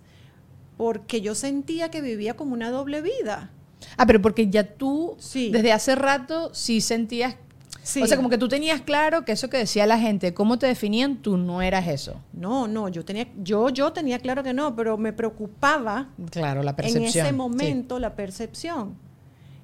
[0.76, 3.50] porque yo sentía que vivía como una doble vida.
[3.96, 5.50] Ah, pero porque ya tú, Sí.
[5.50, 7.34] desde hace rato, sí sentías.
[7.82, 8.00] Sí.
[8.02, 10.66] O sea, como que tú tenías claro que eso que decía la gente, cómo te
[10.68, 12.20] definían, tú no eras eso.
[12.32, 16.70] No, no, yo tenía, yo, yo tenía claro que no, pero me preocupaba Claro, la
[16.70, 17.04] en percepción.
[17.06, 17.32] ese sí.
[17.34, 18.94] momento la percepción.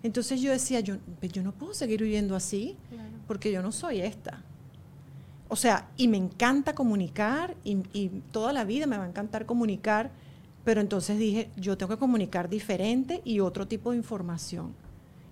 [0.02, 2.76] Entonces yo decía, yo, yo no puedo seguir viviendo así,
[3.28, 4.42] porque yo no soy esta.
[5.48, 9.46] O sea, y me encanta comunicar, y, y toda la vida me va a encantar
[9.46, 10.11] comunicar,
[10.64, 14.74] pero entonces dije, yo tengo que comunicar diferente y otro tipo de información.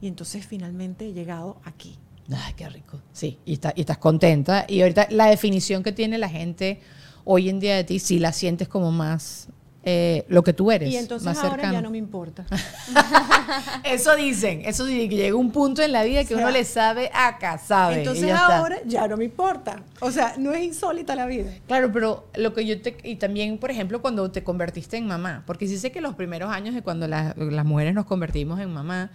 [0.01, 1.99] Y entonces finalmente he llegado aquí.
[2.35, 3.01] Ay, qué rico.
[3.13, 4.65] Sí, y, está- y estás contenta.
[4.69, 6.81] Y ahorita la definición que tiene la gente
[7.25, 9.49] hoy en día de ti, sí la sientes como más
[9.89, 10.91] eh, lo que tú eres.
[10.93, 11.73] Y entonces más ahora cercano.
[11.75, 12.45] ya no me importa.
[13.85, 16.53] Eso dicen, eso dicen, que llega un punto en la vida que O sea, uno
[16.53, 17.99] le sabe acá, sabe.
[17.99, 18.59] Entonces ya está.
[18.59, 19.83] ahora ya no me importa.
[20.01, 21.51] O sea, no es insólita la vida.
[21.69, 22.97] Claro, pero lo que yo te...
[23.05, 26.51] Y también, por ejemplo, cuando te convertiste en mamá, porque sí sé que los primeros
[26.51, 29.11] años de cuando la- las mujeres nos convertimos en mamá,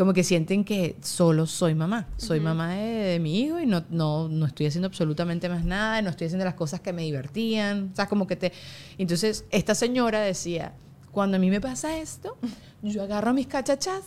[0.00, 2.08] como que sienten que solo soy mamá.
[2.16, 6.00] Soy mamá de, de mi hijo y no, no, no estoy haciendo absolutamente más nada,
[6.00, 7.90] no estoy haciendo las cosas que me divertían.
[7.92, 8.50] O sea, como que te...
[8.96, 10.72] Entonces, esta señora decía,
[11.12, 12.38] cuando a mí me pasa esto,
[12.80, 14.00] yo agarro mis cachachas,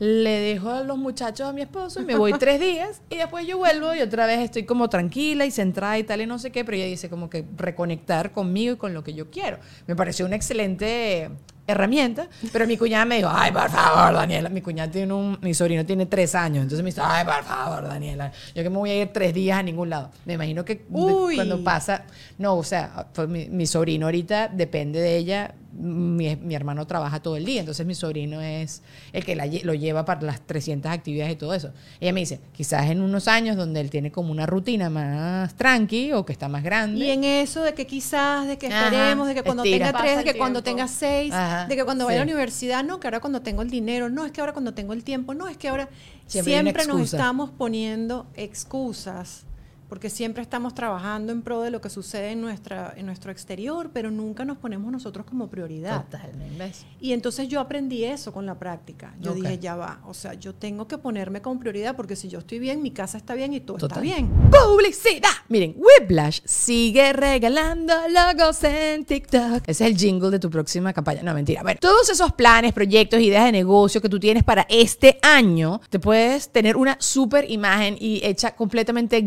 [0.00, 3.46] le dejo a los muchachos a mi esposo y me voy tres días y después
[3.46, 6.50] yo vuelvo y otra vez estoy como tranquila y centrada y tal y no sé
[6.50, 9.60] qué, pero ella dice como que reconectar conmigo y con lo que yo quiero.
[9.86, 11.30] Me pareció una excelente
[11.66, 15.52] herramienta, pero mi cuñada me dijo, ay, por favor, Daniela, mi cuñada tiene un, mi
[15.54, 18.90] sobrino tiene tres años, entonces me dice, ay, por favor, Daniela, yo que me voy
[18.90, 20.10] a ir tres días a ningún lado.
[20.24, 21.34] Me imagino que Uy.
[21.36, 22.04] cuando pasa,
[22.38, 27.20] no, o sea, pues mi, mi sobrino ahorita depende de ella, mi, mi hermano trabaja
[27.20, 30.90] todo el día, entonces mi sobrino es el que la lo lleva para las 300
[30.90, 31.70] actividades y todo eso.
[32.00, 36.12] Ella me dice, quizás en unos años donde él tiene como una rutina más tranqui
[36.12, 37.04] o que está más grande.
[37.04, 39.86] Y en eso de que quizás, de que Ajá, esperemos, de que cuando estira.
[39.86, 42.84] tenga tres, de que cuando tenga seis, Ajá, de que cuando vaya a la universidad,
[42.84, 45.34] no, que ahora cuando tengo el dinero, no, es que ahora cuando tengo el tiempo,
[45.34, 45.88] no, es que ahora
[46.26, 49.44] Siempre nos estamos poniendo excusas,
[49.88, 53.90] porque siempre estamos trabajando en pro de lo que sucede en, nuestra, en nuestro exterior,
[53.92, 56.04] pero nunca nos ponemos nosotros como prioridad.
[56.04, 56.72] Totalmente.
[57.00, 59.14] Y entonces yo aprendí eso con la práctica.
[59.20, 62.40] Yo dije, ya va, o sea, yo tengo que ponerme como prioridad porque si yo
[62.40, 63.98] estoy bien, mi casa está bien y todo Total.
[63.98, 64.30] está bien.
[64.50, 65.30] Publicidad.
[65.48, 69.62] Miren, Whiplash sigue regalando logos en TikTok.
[69.66, 71.22] Ese es el jingle de tu próxima campaña.
[71.22, 71.62] No, mentira.
[71.62, 75.98] Bueno, todos esos planes, proyectos, ideas de negocio que tú tienes para este año, te
[75.98, 79.20] puedes tener una súper imagen y hecha completamente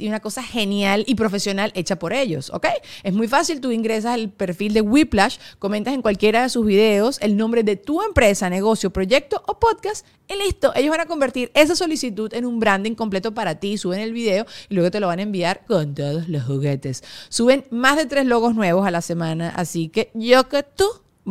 [0.00, 2.66] y una cosa genial y profesional hecha por ellos, ¿ok?
[3.02, 3.60] Es muy fácil.
[3.60, 7.76] Tú ingresas al perfil de Whiplash, comentas en cualquiera de sus videos el nombre de
[7.76, 12.44] tu empresa, negocio, proyecto o podcast y listo, ellos van a convertir esa solicitud en
[12.44, 15.64] un branding completo para ti, suben el video y luego te lo van a enviar
[15.66, 17.02] con todos los juguetes.
[17.30, 20.84] Suben más de tres logos nuevos a la semana, así que yo que tú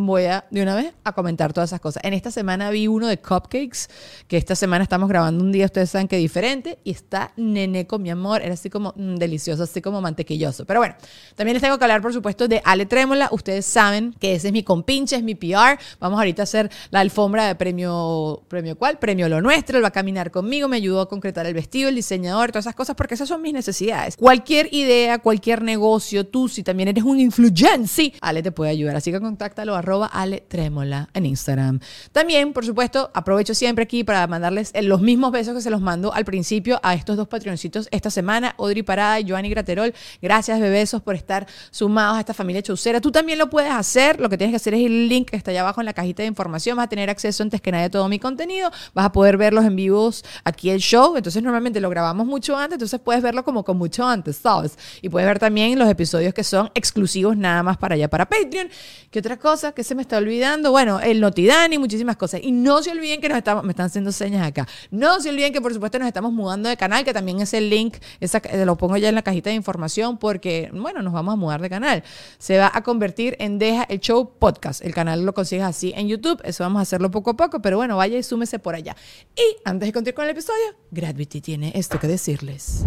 [0.06, 2.04] voy a de una vez a comentar todas esas cosas.
[2.04, 3.88] En esta semana vi uno de cupcakes,
[4.28, 8.10] que esta semana estamos grabando un día, ustedes saben que diferente, y está neneco, mi
[8.10, 10.66] amor, era así como mm, delicioso, así como mantequilloso.
[10.66, 10.96] Pero bueno,
[11.36, 13.30] también les tengo que hablar, por supuesto, de Ale Trémola.
[13.32, 15.80] Ustedes saben que ese es mi compinche, es mi PR.
[16.00, 19.00] Vamos ahorita a hacer la alfombra de premio, ¿premio cuál?
[19.00, 19.78] Premio Lo Nuestro.
[19.78, 22.76] Él va a caminar conmigo, me ayudó a concretar el vestido, el diseñador, todas esas
[22.76, 24.16] cosas, porque esas son mis necesidades.
[24.16, 28.96] Cualquier idea, cualquier negocio, tú si también eres un influencer, Ale te puede ayudar.
[28.96, 31.80] Así que contáctalo arroba Ale Trémola en Instagram.
[32.12, 35.80] También, por supuesto, aprovecho siempre aquí para mandarles eh, los mismos besos que se los
[35.80, 39.94] mando al principio a estos dos patroncitos esta semana, Audrey Parada y Joanny Graterol.
[40.22, 43.00] Gracias, bebesos, por estar sumados a esta familia chaucera.
[43.00, 44.20] Tú también lo puedes hacer.
[44.20, 46.24] Lo que tienes que hacer es el link que está allá abajo en la cajita
[46.24, 46.76] de información.
[46.76, 48.70] Vas a tener acceso antes que nadie a todo mi contenido.
[48.94, 51.16] Vas a poder verlos en vivos aquí el show.
[51.16, 54.78] Entonces, normalmente lo grabamos mucho antes, entonces puedes verlo como con mucho antes, ¿sabes?
[55.02, 58.68] Y puedes ver también los episodios que son exclusivos nada más para allá, para Patreon.
[59.12, 60.72] ¿Qué otra cosa que se me está olvidando?
[60.72, 62.42] Bueno, el Notidani, muchísimas cosas.
[62.44, 64.68] Y no se olviden que nos estamos, me están haciendo señas acá.
[64.92, 67.70] No se olviden que por supuesto nos estamos mudando de canal, que también es el
[67.70, 71.34] link, esa, eh, lo pongo ya en la cajita de información porque, bueno, nos vamos
[71.34, 72.04] a mudar de canal.
[72.38, 74.84] Se va a convertir en Deja el Show Podcast.
[74.84, 76.42] El canal lo consigues así en YouTube.
[76.44, 78.96] Eso vamos a hacerlo poco a poco, pero bueno, vaya y súmese por allá.
[79.36, 82.86] Y antes de continuar con el episodio, Gravity tiene esto que decirles.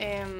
[0.00, 0.39] Em,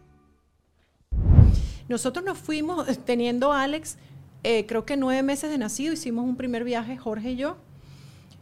[1.91, 3.97] Nosotros nos fuimos teniendo a Alex,
[4.43, 7.57] eh, creo que nueve meses de nacido, hicimos un primer viaje, Jorge y yo.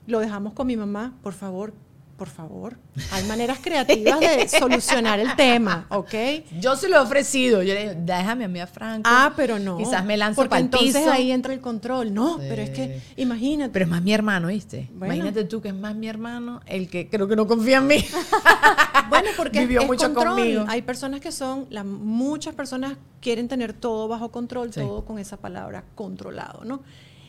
[0.06, 1.74] Lo dejamos con mi mamá, por favor,
[2.20, 2.78] por favor.
[3.14, 6.14] Hay maneras creativas de solucionar el tema, ¿ok?
[6.60, 7.64] Yo se lo he ofrecido.
[7.64, 9.10] Yo le digo, déjame a mí a Franco.
[9.12, 9.78] Ah, pero no.
[9.78, 11.12] Quizás me lanzo Porque para el entonces piso.
[11.12, 12.14] ahí entra el control.
[12.14, 13.72] No, pero es que, imagínate.
[13.72, 14.90] Pero es más mi hermano, ¿viste?
[14.94, 15.16] Bueno.
[15.16, 18.06] Imagínate tú que es más mi hermano el que creo que no confía en mí.
[19.10, 20.36] Bueno, porque Vivió es mucho control.
[20.36, 20.66] conmigo.
[20.68, 24.82] Hay personas que son, la- muchas personas quieren tener todo bajo control, Sí.
[24.82, 26.82] todo con esa palabra controlado, ¿no?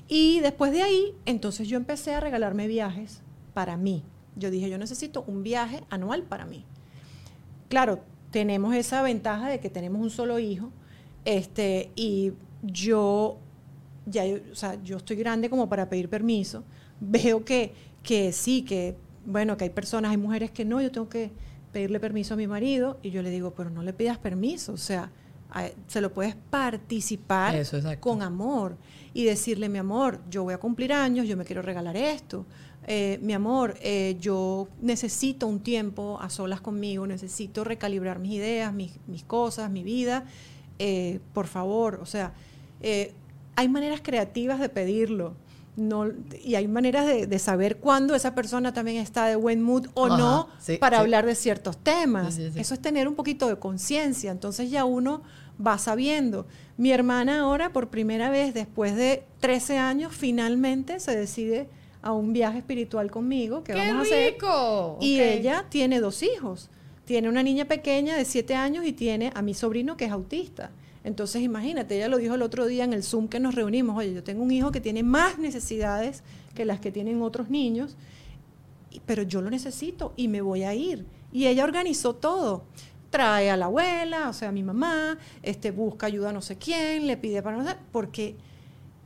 [0.06, 3.22] Y después de ahí, entonces yo empecé a regalarme viajes
[3.54, 4.02] para mí.
[4.36, 6.64] Yo dije, yo necesito un viaje anual para mí.
[7.68, 10.70] Claro, tenemos esa ventaja de que tenemos un solo hijo,
[11.24, 13.36] este, y yo
[14.06, 16.64] ya, o sea, yo estoy grande como para pedir permiso.
[17.00, 21.08] Veo que, que sí, que, bueno, que hay personas, hay mujeres que no, yo tengo
[21.08, 21.30] que
[21.72, 24.76] pedirle permiso a mi marido, y yo le digo, pero no le pidas permiso, o
[24.76, 25.10] sea,
[25.50, 28.76] a- se lo puedes participar Eso, con amor
[29.12, 32.46] y decirle, mi amor, yo voy a cumplir años, yo me quiero regalar esto.
[32.86, 38.72] Eh, mi amor, eh, yo necesito un tiempo a solas conmigo, necesito recalibrar mis ideas,
[38.72, 40.24] mis, mis cosas, mi vida.
[40.78, 42.32] Eh, por favor, o sea,
[43.56, 45.34] hay maneras creativas de pedirlo.
[45.76, 46.06] No,
[46.42, 50.06] y hay maneras de, de saber cuándo esa persona también está de buen mood o
[50.06, 51.00] Ajá, no sí, para sí.
[51.00, 52.34] hablar de ciertos temas.
[52.34, 52.50] Sí.
[52.56, 54.30] Eso es tener un poquito de conciencia.
[54.30, 55.22] Entonces ya uno
[55.64, 56.46] va sabiendo.
[56.76, 61.68] Mi hermana ahora, por primera vez, después de 13 años, finalmente se decide
[62.02, 64.32] a un viaje espiritual conmigo que vamos a hacer.
[64.34, 64.98] rico!
[65.00, 66.70] Y ella tiene dos hijos.
[67.04, 70.70] Tiene una niña pequeña de 7 años y tiene a mi sobrino que es autista.
[71.02, 74.12] Entonces, imagínate, ella lo dijo el otro día en el Zoom que nos reunimos, oye,
[74.12, 76.22] yo tengo un hijo que tiene más necesidades
[76.54, 77.96] que las que tienen otros niños,
[79.06, 81.06] pero yo lo necesito y me voy a ir.
[81.32, 82.64] Y ella organizó todo.
[83.10, 86.56] Trae a la abuela, o sea, a mi mamá, este, busca ayuda a no sé
[86.56, 88.36] quién, le pide para no sé, porque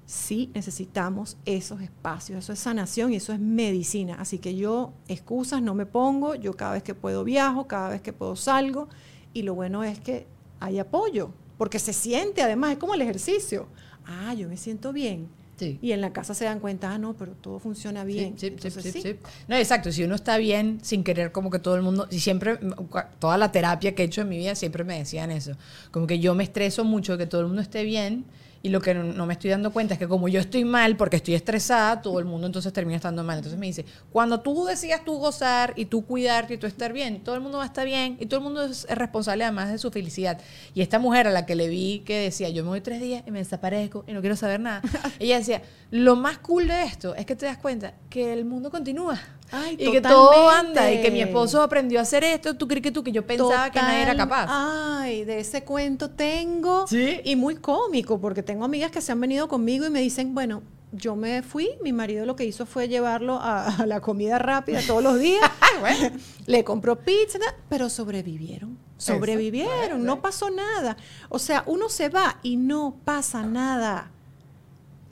[0.06, 4.16] sí necesitamos esos espacios, eso es sanación y eso es medicina.
[4.18, 8.02] Así que yo excusas no me pongo, yo cada vez que puedo viajo, cada vez
[8.02, 8.88] que puedo salgo
[9.32, 10.26] y lo bueno es que
[10.60, 13.66] hay apoyo, porque se siente además, es como el ejercicio.
[14.06, 15.28] Ah, yo me siento bien.
[15.56, 15.78] Sí.
[15.80, 18.34] Y en la casa se dan cuenta, ah, no, pero todo funciona bien.
[18.38, 19.16] Sí, sí, sí, Entonces.
[19.46, 19.92] No, exacto.
[19.92, 22.58] Si uno está bien, sin querer como que todo el mundo, y siempre,
[23.18, 25.52] toda la terapia que he hecho en mi vida, siempre me decían eso.
[25.90, 28.24] Como que yo me estreso mucho que todo el mundo esté bien
[28.64, 31.16] y lo que no, me estoy dando cuenta es que como yo estoy mal porque
[31.16, 33.36] estoy estresada, todo el mundo entonces termina estando mal.
[33.36, 37.22] Entonces me dice, cuando tú decidas tú gozar y tú cuidarte y tú estar bien,
[37.22, 39.76] todo el mundo va a estar bien y todo el mundo es responsable además de
[39.76, 40.40] su felicidad.
[40.72, 43.22] Y esta mujer a la que le vi que decía, yo me voy tres días
[43.26, 44.80] y me desaparezco y no quiero saber nada,
[45.18, 48.70] ella decía, lo más cool de esto es que te das cuenta que el mundo
[48.70, 49.20] continúa.
[49.50, 52.82] Ay, y que todo anda y que mi esposo aprendió a hacer esto, tú crees
[52.82, 54.46] que tú que yo pensaba que nadie era capaz.
[54.48, 56.86] Ay, de ese cuento tengo.
[56.86, 57.20] ¿Sí?
[57.24, 60.62] Y muy cómico, porque tengo amigas que se han venido conmigo y me dicen, bueno,
[60.92, 64.80] yo me fui, mi marido lo que hizo fue llevarlo a, a la comida rápida
[64.86, 65.42] todos los días.
[66.46, 68.78] Le compró pizza, pero sobrevivieron.
[68.96, 70.96] Sobrevivieron, no pasó nada.
[71.28, 74.10] O sea, uno se va y no pasa nada.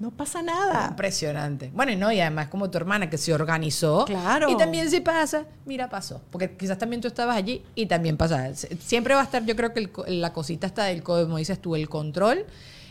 [0.02, 0.88] No pasa nada.
[0.90, 1.70] Impresionante.
[1.72, 4.04] Bueno, y no, y además como tu hermana que se organizó.
[4.04, 4.50] Claro.
[4.50, 6.20] Y también si pasa, mira, pasó.
[6.32, 8.52] Porque quizás también tú estabas allí y también pasa.
[8.80, 11.60] Siempre va a estar, yo creo que el la cosita está del, co- como dices
[11.62, 12.44] tú, el control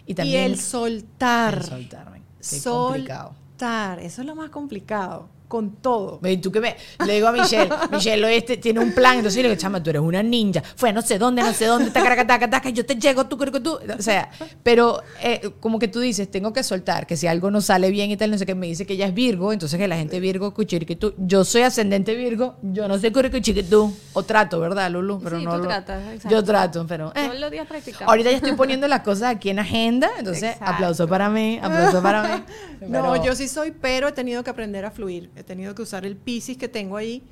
[0.06, 1.56] y Y también el soltar.
[1.56, 2.21] el soltarme.
[2.50, 3.36] Qué complicado.
[3.50, 4.00] Soltar.
[4.00, 5.28] Eso es lo más complicado.
[5.52, 6.22] Con todo.
[6.24, 9.42] Y tú que me, le digo a Michelle, Michelle este tiene un plan, entonces yo
[9.44, 11.92] le digo, chama, tú eres una ninja, fue a no sé dónde, no sé dónde,
[11.92, 14.30] taca, taca, taca, yo te llego, tú creo que tú, o sea,
[14.64, 18.10] pero eh, como que tú dices, tengo que soltar, que si algo no sale bien
[18.12, 20.22] y tal, no sé qué, me dice que ella es Virgo, entonces que la gente
[20.22, 20.54] Virgo,
[20.98, 25.20] tú, yo soy ascendente Virgo, yo no sé que tú, o trato, ¿verdad, Lulu?
[25.22, 26.30] Pero Sí, no tú lo- tratas, exacto.
[26.30, 27.12] Yo trato, pero...
[27.14, 27.26] eh.
[27.28, 27.68] Todos los días.
[28.06, 30.66] Ahorita ya estoy poniendo las cosas aquí en agenda, entonces Exacto.
[30.74, 32.44] aplauso para mí, aplauso para mí.
[32.88, 35.30] No, yo sí soy, pero he tenido que aprender a fluir.
[35.41, 37.23] He tenido que usar el piscis que tengo ahí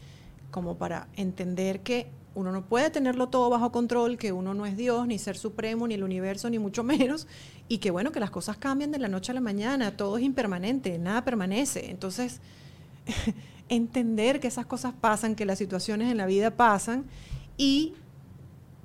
[0.51, 4.77] como para entender que uno no puede tenerlo todo bajo control, que uno no es
[4.77, 7.27] Dios, ni ser supremo, ni el universo, ni mucho menos,
[7.67, 10.23] y que bueno, que las cosas cambian de la noche a la mañana, todo es
[10.23, 11.89] impermanente, nada permanece.
[11.91, 12.39] Entonces,
[13.69, 17.05] entender que esas cosas pasan, que las situaciones en la vida pasan,
[17.57, 17.93] y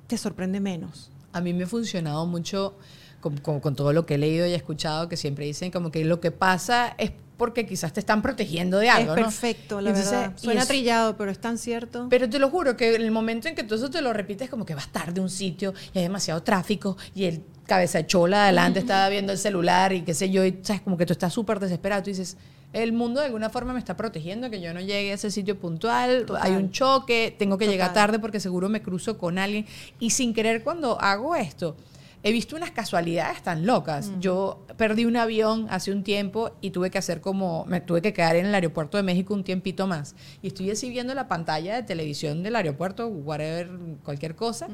[0.07, 1.09] te sorprende menos.
[1.33, 2.75] A mí me ha funcionado mucho
[3.21, 6.19] con, con- todo lo que he leído y escuchado, que siempre dicen como que lo
[6.19, 9.13] que pasa es porque quizás te están protegiendo de algo.
[9.13, 9.25] es ¿no?
[9.25, 10.33] perfecto, la Entonces, verdad.
[10.37, 12.07] Suena es- trillado, pero es tan cierto.
[12.09, 14.49] Pero te lo juro que en el momento en que tú eso te lo repites,
[14.49, 18.43] como que vas tarde a un sitio y hay demasiado tráfico y el cabeza chola
[18.43, 21.33] adelante estaba viendo el celular y qué sé yo, y sabes, como que tú estás
[21.33, 22.03] súper desesperado.
[22.03, 22.37] Tú dices,
[22.73, 25.57] el mundo de alguna forma me está protegiendo que yo no llegue a ese sitio
[25.57, 26.43] puntual, Total.
[26.43, 29.65] hay un choque, tengo que llegar tarde porque seguro me cruzo con alguien.
[29.99, 31.75] Y sin querer, cuando hago esto,
[32.25, 34.11] he visto unas casualidades tan locas.
[34.19, 38.13] Yo perdí un avión hace un tiempo y tuve que hacer como, me tuve que
[38.13, 40.15] quedar en el aeropuerto de México un tiempito más.
[40.41, 43.69] Y estoy así viendo la pantalla de televisión del aeropuerto, whatever,
[44.03, 44.69] cualquier cosa.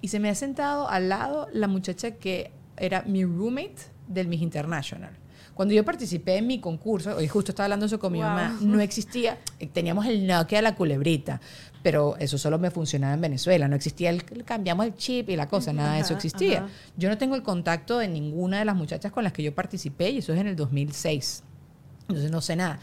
[0.00, 4.40] Y se me ha sentado al lado la muchacha que era mi roommate del Miss
[4.40, 5.10] International.
[5.54, 8.28] Cuando yo participé en mi concurso, hoy justo estaba hablando eso con mi Wow.
[8.28, 11.40] mamá, no existía, eh, teníamos el Nokia la culebrita,
[11.82, 15.48] pero eso solo me funcionaba en Venezuela, no existía el cambiamos el chip y la
[15.48, 16.58] cosa, nada de eso existía.
[16.60, 16.68] ajá.
[16.96, 20.10] Yo no tengo el contacto de ninguna de las muchachas con las que yo participé
[20.10, 21.42] y eso es en el 2006.
[22.08, 22.78] Entonces no sé nada.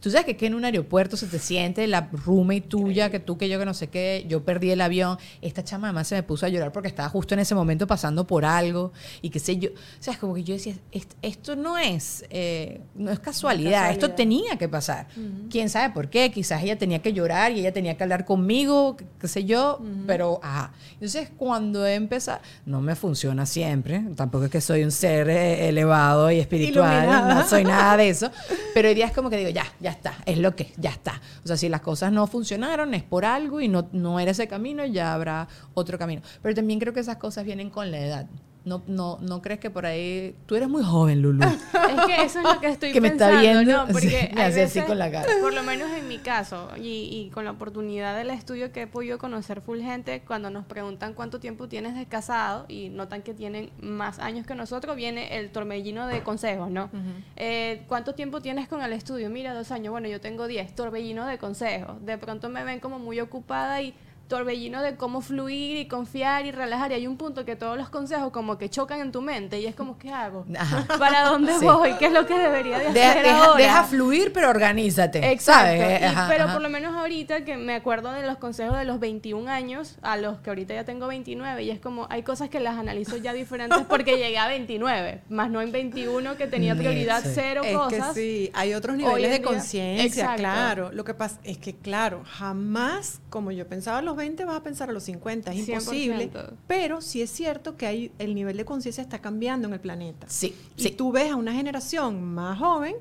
[0.00, 3.36] Tú sabes que, que en un aeropuerto se te siente la roommate tuya, que tú,
[3.36, 5.18] que yo, que no sé qué, yo perdí el avión.
[5.42, 8.26] Esta chama además se me puso a llorar porque estaba justo en ese momento pasando
[8.26, 9.70] por algo y qué sé yo.
[9.70, 13.90] O sea, es como que yo decía, "Est- esto no es, eh, no es casualidad,
[13.90, 14.16] esto casualidad.
[14.16, 15.06] tenía que pasar.
[15.50, 18.96] Quién sabe por qué, quizás ella tenía que llorar y ella tenía que hablar conmigo,
[18.96, 20.72] qué- sé yo, pero ajá.
[20.94, 25.68] Entonces, cuando he empezado, no me funciona siempre, tampoco es que soy un ser eh,
[25.68, 27.34] elevado y espiritual, Iluminada.
[27.34, 28.30] no soy nada de eso,
[28.74, 31.20] pero hay días como que digo, ya, ya está, es lo que, ya está.
[31.44, 34.48] O sea, si las cosas no funcionaron es por algo y no, no era ese
[34.48, 36.22] camino, ya habrá otro camino.
[36.42, 38.26] Pero también creo que esas cosas vienen con la edad.
[38.64, 40.36] No, no, no crees que por ahí.
[40.46, 41.44] Tú eres muy joven, Lulu.
[41.90, 43.86] Es que eso es lo que estoy Que me está viendo, ¿no?
[43.86, 45.26] Porque sí, me hace así veces, con la cara.
[45.40, 48.86] Por lo menos en mi caso, y, y con la oportunidad del estudio que he
[48.86, 53.34] podido conocer full gente, cuando nos preguntan cuánto tiempo tienes de casado y notan que
[53.34, 56.90] tienen más años que nosotros, viene el torbellino de consejos, ¿no?
[57.36, 59.30] Eh, ¿Cuánto tiempo tienes con el estudio?
[59.30, 59.90] Mira, dos años.
[59.90, 60.74] Bueno, yo tengo diez.
[60.74, 62.04] Torbellino de consejos.
[62.04, 63.94] De pronto me ven como muy ocupada y
[64.30, 66.92] torbellino de cómo fluir y confiar y relajar.
[66.92, 69.66] Y hay un punto que todos los consejos como que chocan en tu mente y
[69.66, 70.46] es como, ¿qué hago?
[70.58, 70.86] Ajá.
[70.98, 71.64] ¿Para dónde Sí.
[71.66, 71.92] voy?
[71.98, 73.62] ¿Qué es lo que debería de hacer Deja, deja- ahora?
[73.62, 75.30] deja fluir, pero organízate.
[75.32, 75.50] Exacto.
[75.82, 76.00] ¿sabes?
[76.00, 76.52] Y- Ajá, pero ajá.
[76.54, 80.16] por lo menos ahorita que me acuerdo de los consejos de los 21 años a
[80.16, 83.32] los que ahorita ya tengo 29 y es como hay cosas que las analizo ya
[83.32, 87.30] diferentes porque llegué a 29, más no en 21 que tenía prioridad sí.
[87.34, 88.14] cero es cosas.
[88.14, 90.90] que sí, hay otros niveles de conciencia, claro.
[90.92, 94.88] Lo que pasa es que, claro, jamás, como yo pensaba los 20, vas a pensar
[94.90, 95.68] a los 50, es 100%.
[95.68, 96.30] imposible.
[96.66, 100.26] Pero sí es cierto que hay, el nivel de conciencia está cambiando en el planeta.
[100.30, 100.90] Sí, Y sí.
[100.90, 102.94] tú ves a una generación más joven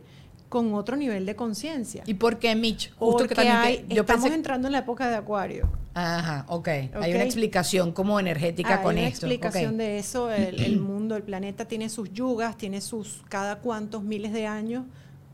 [0.50, 2.04] con otro nivel de conciencia.
[2.08, 2.92] ¿Y por qué, Mitch?
[2.96, 4.36] Justo Porque que también te- hay, yo estamos pensé.
[4.36, 5.70] entrando en la época de Acuario.
[5.94, 6.68] Ajá, ok.
[6.68, 6.96] Hay Ok.
[7.16, 9.28] una explicación como energética Hay con una esto.
[9.28, 9.78] explicación ok.
[9.78, 10.32] de eso.
[10.32, 14.86] El, el mundo, el planeta tiene sus yugas, tiene sus cada cuantos miles de años.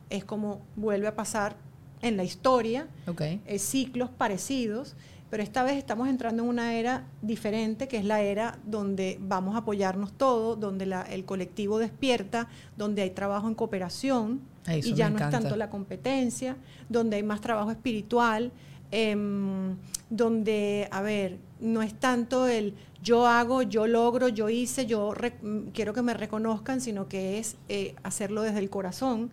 [0.10, 1.56] Es como vuelve a pasar
[2.02, 2.88] en la historia.
[3.08, 3.22] Ok.
[3.22, 4.96] eh, ciclos parecidos,
[5.36, 9.56] pero esta vez estamos entrando en una era diferente, que es la era donde vamos
[9.56, 14.94] a apoyarnos todos, donde la- el colectivo despierta, donde hay trabajo en cooperación eso y
[14.94, 15.36] ya no encanta.
[15.40, 16.56] es tanto la competencia,
[16.88, 18.54] donde hay más trabajo espiritual,
[18.92, 19.76] em,
[20.10, 25.72] donde, a ver, no es tanto el yo hago, yo logro, yo hice, yo mm,
[25.74, 29.32] quiero que me reconozcan, sino que es eh, hacerlo desde el corazón.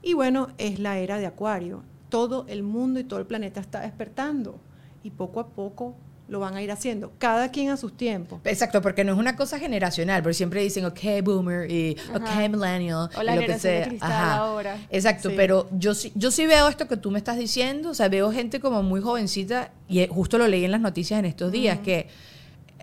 [0.00, 1.82] Y bueno, es la era de Acuario.
[2.08, 4.60] Todo el mundo y todo el planeta está despertando
[5.06, 5.94] y poco a poco
[6.28, 8.40] lo van a ir haciendo, cada quien a sus tiempos.
[8.44, 12.48] Exacto, porque no es una cosa generacional, pero siempre dicen, ok, boomer y ok, Ajá.
[12.48, 13.08] millennial.
[13.16, 13.92] O la y lo que de sea.
[14.00, 14.36] Ajá.
[14.38, 14.76] ahora.
[14.90, 15.34] Exacto, Sí.
[15.36, 18.32] pero yo sí, yo sí veo esto que tú me estás diciendo, o sea, veo
[18.32, 21.78] gente como muy jovencita, y eh, justo lo leí en las noticias en estos días,
[21.78, 22.08] que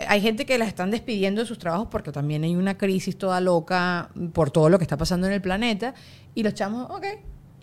[0.07, 3.41] hay gente que las están despidiendo de sus trabajos porque también hay una crisis toda
[3.41, 5.93] loca por todo lo que está pasando en el planeta,
[6.33, 7.05] y los chamos, ok,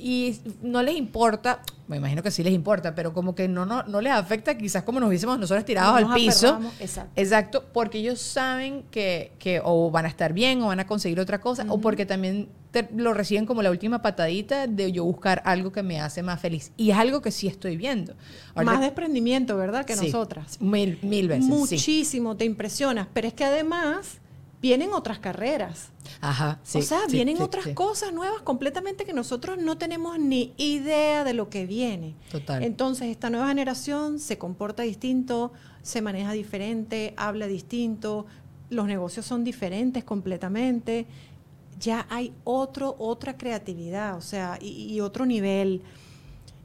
[0.02, 3.82] y no les importa, me imagino que sí les importa, pero como que no, no,
[3.82, 6.60] no les afecta quizás como nos hubiésemos nosotros tirados Nos al piso.
[6.80, 7.10] exacto.
[7.16, 11.18] Exacto, porque ellos saben que, que o van a estar bien o van a conseguir
[11.20, 15.42] otra cosa, o porque también te- lo reciben como la última patadita de yo buscar
[15.44, 16.70] algo que me hace más feliz.
[16.76, 18.14] Y es algo que sí estoy viendo.
[18.54, 19.84] Más desprendimiento, ¿verdad?
[19.84, 20.60] Que Sí, nosotras.
[20.60, 21.44] Mil, mil veces.
[21.46, 21.50] sí.
[21.50, 24.19] Muchísimo, te impresionas, pero es que además
[24.60, 25.90] vienen otras carreras.
[26.20, 30.18] Ajá, sí, o sea, sí, vienen sí, otras cosas nuevas completamente que nosotros no tenemos
[30.18, 32.14] ni idea de lo que viene.
[32.30, 32.62] Total.
[32.62, 35.52] Entonces, esta nueva generación se comporta distinto,
[35.82, 38.26] se maneja diferente, habla distinto,
[38.68, 41.06] los negocios son diferentes completamente.
[41.78, 45.82] Ya hay otro, otra creatividad, o sea, y, y otro nivel.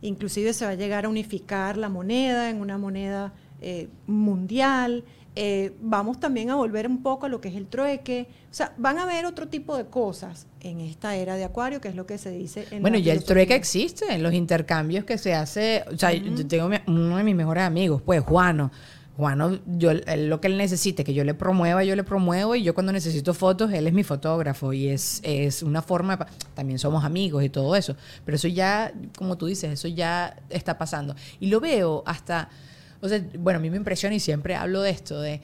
[0.01, 5.03] Inclusive se va a llegar a unificar la moneda en una moneda eh, mundial.
[5.35, 8.27] Eh, vamos también a volver un poco a lo que es el trueque.
[8.49, 11.89] O sea, van a haber otro tipo de cosas en esta era de Acuario, que
[11.89, 15.17] es lo que se dice en Bueno, ya el trueque existe, en los intercambios que
[15.17, 15.83] se hace.
[15.93, 18.71] O sea, yo tengo uno de mis mejores amigos, pues, Juano.
[19.17, 22.63] Juano, yo, él, lo que él necesite, que yo le promueva, yo le promuevo, y
[22.63, 26.79] yo cuando necesito fotos, él es mi fotógrafo, y es, es una forma, de también
[26.79, 31.15] somos amigos y todo eso, pero eso ya, como tú dices, eso ya está pasando.
[31.39, 32.49] Y lo veo hasta,
[33.09, 35.41] sea, bueno, a mí me impresiona y siempre hablo de esto, de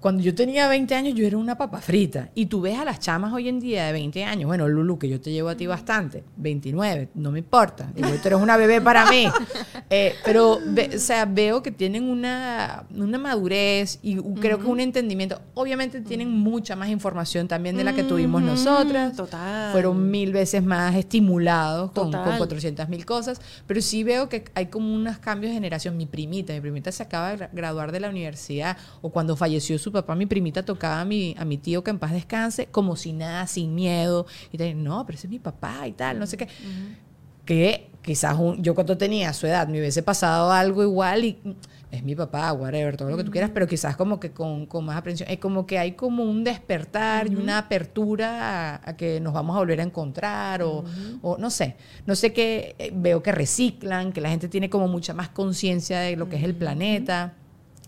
[0.00, 2.28] cuando yo tenía 20 años yo era una papa frita.
[2.34, 4.46] Y tú ves a las chamas hoy en día de 20 años.
[4.46, 6.22] Bueno, Lulu, que yo te llevo a ti bastante.
[6.36, 7.90] 29, no me importa.
[7.96, 9.26] Igual tú eres una bebé para mí.
[9.88, 14.80] Eh, pero, ve- o sea, veo que tienen una, una madurez y creo que un
[14.80, 15.40] entendimiento.
[15.54, 19.14] Obviamente tienen mucha más información también de la que tuvimos nosotras.
[19.14, 19.70] total.
[19.70, 23.40] Fueron mil veces más estimulados con, con 400 mil cosas.
[23.68, 25.96] Pero sí veo que hay como unos cambios de generación.
[25.96, 28.76] Mi primita, mi primita se acaba de gra- graduar de la universidad.
[29.02, 31.98] O cuando falleció su papá, mi primita tocaba a mi, a mi tío que en
[31.98, 34.26] paz descanse, como si nada, sin miedo.
[34.52, 36.48] Y te no, pero ese es mi papá y tal, no sé qué.
[37.44, 41.50] Que quizás un- yo cuando tenía su edad me hubiese pasado algo igual y mm,
[41.92, 44.84] es mi papá, whatever, todo lo que tú quieras, pero quizás como que con, con
[44.84, 45.30] más aprensión.
[45.30, 49.54] Es como que hay como un despertar y una apertura a, a que nos vamos
[49.54, 50.84] a volver a encontrar o,
[51.22, 51.76] o no sé.
[52.04, 56.00] No sé qué, eh, veo que reciclan, que la gente tiene como mucha más conciencia
[56.00, 57.34] de lo que es el planeta.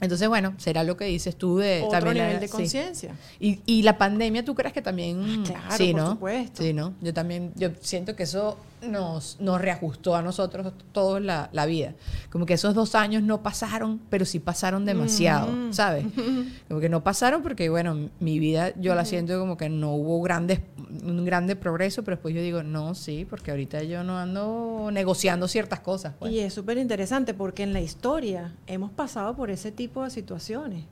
[0.00, 2.52] Entonces, bueno, será lo que dices tú de Otro también la- nivel de sí.
[2.52, 3.14] conciencia.
[3.40, 5.42] Y, y la pandemia, ¿tú crees que también?
[5.44, 6.10] claro, sí, por ¿no?
[6.12, 6.62] supuesto.
[6.62, 6.94] Sí, ¿no?
[7.00, 11.94] Yo también, yo siento que eso nos, nos reajustó a nosotros todos la, la vida.
[12.30, 16.06] Como que esos dos años no pasaron, pero sí pasaron demasiado, ¿sabes?
[16.68, 20.20] Como que no pasaron porque, bueno, mi vida yo la siento como que no hubo
[20.22, 20.60] grandes,
[21.02, 25.48] un grande progreso, pero después yo digo, no, sí, porque ahorita yo no ando negociando
[25.48, 26.14] ciertas cosas.
[26.18, 26.32] pues.
[26.32, 30.84] Y es súper interesante porque en la historia hemos pasado por ese tipo de situaciones.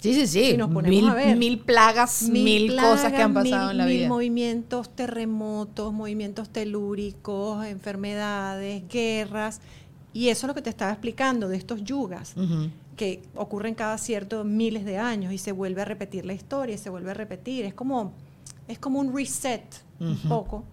[0.00, 0.50] Sí, sí, sí.
[0.52, 3.78] si nos ponemos mil, a ver, mil plagas, mil, cosas que han pasado mil- en
[3.78, 4.08] la mil vida.
[4.08, 9.60] movimientos, terremotos, movimientos telúricos, enfermedades, guerras.
[10.12, 12.34] Y eso es lo que te estaba explicando de estos yugas,
[12.96, 16.78] que ocurren cada ciertos miles de años y se vuelve a repetir la historia y
[16.78, 17.64] se vuelve a repetir.
[17.64, 18.12] Es como,
[18.68, 19.62] es como un reset
[20.00, 20.64] un poco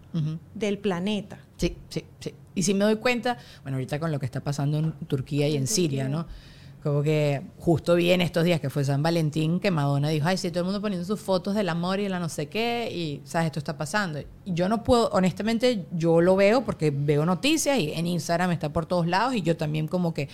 [0.54, 1.40] del planeta.
[1.58, 2.34] Sí, sí, sí.
[2.56, 5.56] Y si me doy cuenta, bueno, ahorita con lo que está pasando en Turquía y
[5.58, 6.28] en Siria, ¿no?
[6.84, 10.36] Como que justo vi en estos días que fue San Valentín que Madonna dijo, ay,
[10.36, 12.92] sí, todo el mundo poniendo sus fotos del amor y de la no sé qué,
[12.94, 13.46] y, ¿sabes?
[13.46, 14.20] Esto está pasando.
[14.20, 18.74] Y yo no puedo, honestamente, yo lo veo porque veo noticias y en Instagram está
[18.74, 20.28] por todos lados y yo también como que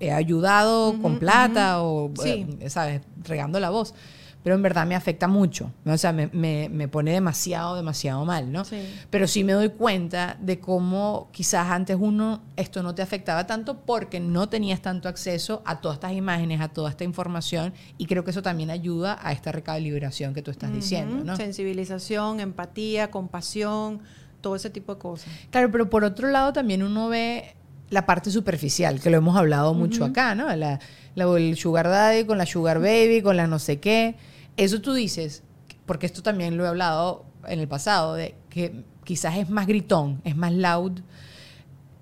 [0.00, 2.46] he ayudado con plata o, Sí.
[2.58, 3.02] eh, ¿sabes?
[3.22, 3.94] Regando la voz.
[4.42, 5.70] Pero en verdad me afecta mucho.
[5.84, 5.92] ¿no?
[5.92, 8.64] O sea, me, me, me pone demasiado, demasiado mal, ¿no?
[8.64, 8.82] Sí.
[9.08, 13.78] Pero sí me doy cuenta de cómo quizás antes uno esto no te afectaba tanto
[13.82, 18.24] porque no tenías tanto acceso a todas estas imágenes, a toda esta información y creo
[18.24, 21.22] que eso también ayuda a esta recalibración que tú estás diciendo.
[21.24, 21.36] ¿no?
[21.36, 24.00] Sensibilización, empatía, compasión,
[24.40, 25.28] todo ese tipo de cosas.
[25.50, 27.54] Claro, pero por otro lado también uno ve
[27.90, 30.46] la parte superficial, que lo hemos hablado mucho acá, ¿no?
[30.56, 30.80] La,
[31.14, 34.16] la- el sugar daddy con la sugar baby, con la no sé qué.
[34.56, 35.42] Eso tú dices,
[35.86, 40.20] porque esto también lo he hablado en el pasado, de que quizás es más gritón,
[40.24, 41.00] es más loud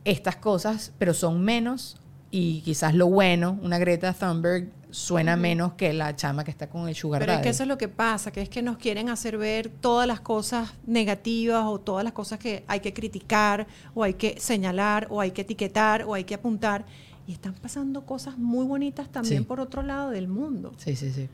[0.04, 1.96] estas cosas, pero son menos
[2.30, 6.88] y quizás lo bueno, una Greta Thunberg suena menos que la chama que está con
[6.88, 9.08] el sugar Pero es que eso es lo que pasa, que es que nos quieren
[9.08, 14.02] hacer ver todas las cosas negativas o todas las cosas que hay que criticar o
[14.02, 16.86] hay que señalar o hay que etiquetar o hay que apuntar.
[17.26, 19.46] Y están pasando cosas muy bonitas también Sí.
[19.46, 20.72] por otro lado del mundo.
[20.78, 21.28] Sí, sí, sí.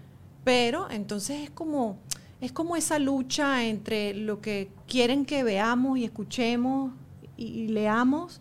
[0.47, 1.99] Pero entonces es como,
[2.41, 6.93] es como esa lucha entre lo que quieren que veamos y escuchemos
[7.37, 8.41] y, y leamos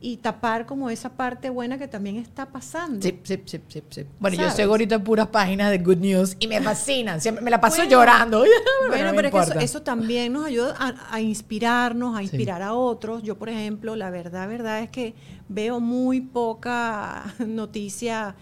[0.00, 3.02] y tapar como esa parte buena que también está pasando.
[3.06, 4.04] Sí, sí, sí, sí, sí.
[4.18, 4.56] Bueno, yo ¿Sabes?
[4.56, 7.20] sigo ahorita puras páginas de good news y me fascinan.
[7.22, 8.42] Siempre me la paso Bueno, llorando.
[8.88, 12.24] Bueno, no pero es que eso, también nos ayuda a, a inspirarnos, a Sí.
[12.24, 13.22] inspirar a otros.
[13.22, 15.14] Yo, por ejemplo, la verdad, verdad es que
[15.48, 18.34] veo muy poca noticia.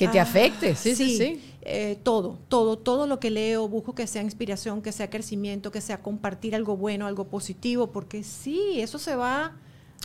[0.00, 1.40] Que te Ah, afecte, sí, sí, sí.
[1.62, 5.80] eh, todo, todo, todo lo que leo, busco que sea inspiración, que sea crecimiento, que
[5.80, 9.52] sea compartir algo bueno, algo positivo, porque sí, eso se va.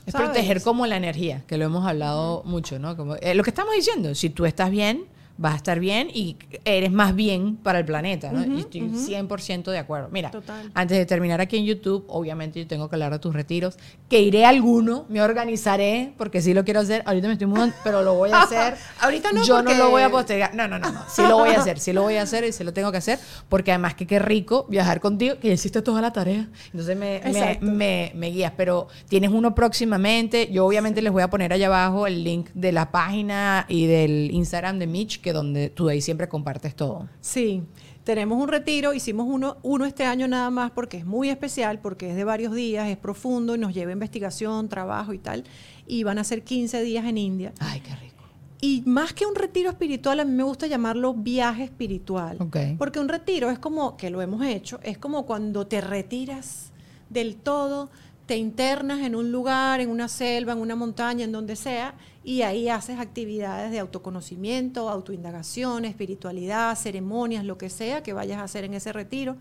[0.05, 0.27] Es ¿sabes?
[0.29, 2.95] proteger como la energía, que lo hemos hablado mucho, ¿no?
[2.97, 5.05] Como, eh, lo que estamos diciendo, si tú estás bien,
[5.38, 8.45] vas a estar bien y eres más bien para el planeta, ¿no?
[8.45, 10.07] y estoy 100% de acuerdo.
[10.11, 10.71] Mira, Total.
[10.73, 13.77] antes de terminar aquí en YouTube, obviamente yo tengo que hablar de tus retiros,
[14.09, 17.75] que iré a alguno, me organizaré, porque sí lo quiero hacer, ahorita me estoy mudando,
[17.83, 18.75] pero lo voy a hacer.
[19.01, 20.55] Ahorita no, Yo porque- no lo voy a postergar.
[20.55, 21.01] No, no, no, no.
[21.09, 22.97] Sí lo voy a hacer, sí lo voy a hacer y sí lo tengo que
[22.99, 23.19] hacer,
[23.49, 26.47] porque además que qué rico viajar contigo, que ya hiciste toda la tarea.
[26.71, 27.21] Entonces me,
[27.61, 30.49] me, me guías, pero tienes uno próximamente.
[30.51, 34.29] Yo obviamente les voy a poner allá abajo el link de la página y del
[34.31, 37.09] Instagram de Mitch, que donde tú ahí siempre compartes todo.
[37.19, 37.63] Sí,
[38.03, 42.11] tenemos un retiro, hicimos uno, uno este año nada más porque es muy especial, porque
[42.11, 45.43] es de varios días, es profundo y nos lleva investigación, trabajo y tal.
[45.88, 47.53] Y van a ser 15 días en India.
[47.59, 48.23] Ay, qué rico.
[48.61, 52.38] Y más que un retiro espiritual, a mí me gusta llamarlo viaje espiritual.
[52.78, 56.71] Porque un retiro es como, que lo hemos hecho, es como cuando te retiras
[57.09, 57.89] del todo,
[58.26, 62.41] te internas en un lugar, en una selva, en una montaña, en donde sea, y
[62.41, 68.63] ahí haces actividades de autoconocimiento, autoindagación, espiritualidad, ceremonias, lo que sea que vayas a hacer
[68.63, 69.36] en ese retiro.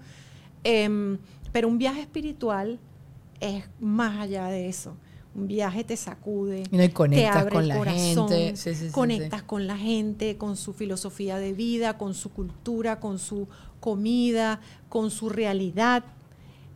[0.64, 1.18] Em,
[1.52, 2.78] pero un viaje espiritual
[3.40, 4.96] es más allá de eso.
[5.34, 8.56] Un viaje te sacude, Y no, y te abre con el la corazón, gente.
[8.56, 13.00] Sí, sí, sí, conectas con la gente, con su filosofía de vida, con su cultura,
[13.00, 13.48] con su
[13.80, 16.04] comida, con su realidad.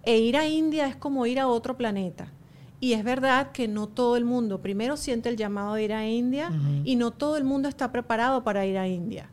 [0.09, 2.33] E ir a India es como ir a otro planeta.
[2.81, 6.09] Y es verdad que no todo el mundo primero siente el llamado de ir a
[6.09, 6.51] India
[6.83, 9.29] y no todo el mundo está preparado para ir a India,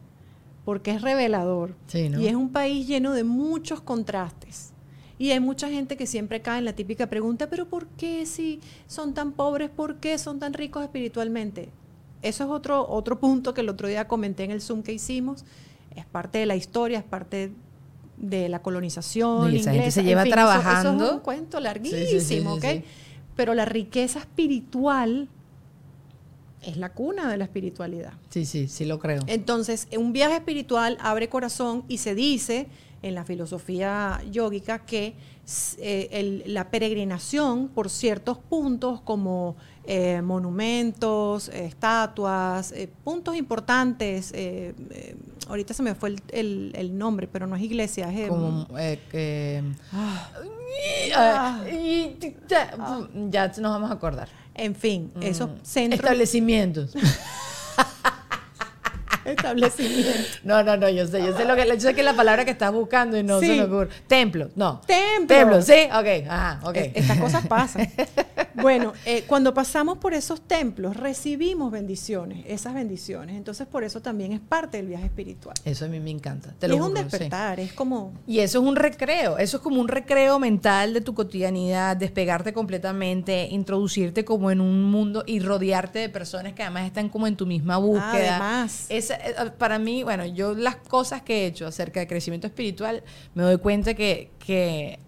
[0.66, 1.78] porque es revelador.
[1.88, 2.20] Sí, ¿no?
[2.20, 4.74] Y es un país lleno de muchos contrastes.
[5.18, 8.60] Y hay mucha gente que siempre cae en la típica pregunta, pero ¿por qué si
[8.86, 9.70] son tan pobres?
[9.70, 11.70] ¿Por qué son tan ricos espiritualmente?
[12.22, 15.46] Eso es otro, otro punto que el otro día comenté en el Zoom que hicimos.
[15.96, 17.54] Es parte de la historia, es parte
[18.18, 19.52] de la colonización.
[19.54, 20.02] Y esa gente inglesa.
[20.02, 21.06] se lleva En fin, eso- Eso, trabajando.
[21.06, 22.66] es un cuento larguísimo, sí, sí, sí, ¿ok?
[23.36, 25.28] Pero la riqueza espiritual
[26.62, 28.14] es la cuna de la espiritualidad.
[28.30, 29.22] Sí, sí, sí lo creo.
[29.28, 32.68] Entonces, un viaje espiritual abre corazón y se dice
[33.04, 35.14] en la filosofía yógica que
[35.80, 39.56] eh, el- la peregrinación por ciertos puntos como
[39.88, 45.16] eh, monumentos, eh, estatuas, eh, puntos importantes, eh, eh,
[45.48, 48.18] ahorita se me fue el, el- el nombre, pero no es iglesia, es...
[48.22, 48.68] em, Como
[51.16, 51.64] ah,
[52.80, 54.28] Ah, ya nos vamos a acordar.
[54.56, 55.54] en fin, esos Mm.
[55.64, 56.00] centros...
[56.02, 56.94] Establecimientos.
[59.32, 60.40] establecimientos.
[60.44, 62.46] No, no, no, yo sé, yo sé lo que, yo sé que es la palabra
[62.46, 63.48] que estás buscando y no Sí.
[63.48, 63.90] se me ocurre.
[64.08, 64.82] Templo, no.
[64.86, 65.28] Templo.
[65.28, 66.76] Templo, sí, ok, ajá, ok.
[66.78, 67.90] Es- Estas cosas pasan.
[68.62, 73.36] Bueno, eh, cuando pasamos por esos templos, recibimos bendiciones, esas bendiciones.
[73.36, 75.56] Entonces, por eso también es parte del viaje espiritual.
[75.66, 76.54] Eso a mí me encanta.
[76.58, 77.04] Te Y lo es un sí.
[77.04, 78.14] despertar, es como...
[78.26, 82.54] Y eso es un recreo, eso es como un recreo mental de tu cotidianidad, despegarte
[82.54, 87.36] completamente, introducirte como en un mundo y rodearte de personas que además están como en
[87.36, 88.38] tu misma búsqueda.
[88.38, 88.86] Además.
[88.88, 93.04] Esa, eh, para mí, bueno, yo las cosas que he hecho acerca de crecimiento espiritual,
[93.34, 95.00] me doy cuenta que, que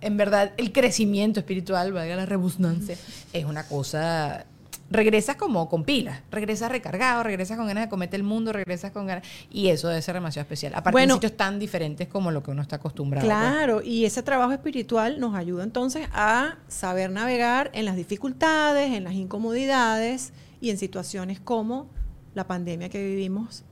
[0.00, 2.96] en verdad el crecimiento espiritual, valga la rebusnancia,
[3.32, 4.46] es una cosa
[4.90, 9.06] regresas como con pilas, regresas recargado, regresas con ganas de comerte el mundo, regresas con
[9.06, 10.74] ganas y eso debe ser demasiado especial.
[10.74, 11.14] Aparte Bueno.
[11.14, 13.26] en sitios tan diferentes como lo que uno está acostumbrado.
[13.26, 13.38] pues.
[13.38, 19.04] Claro, y ese trabajo espiritual nos ayuda entonces a saber navegar en las dificultades, en
[19.04, 21.88] las incomodidades y en situaciones como
[22.34, 23.64] la pandemia que vivimos.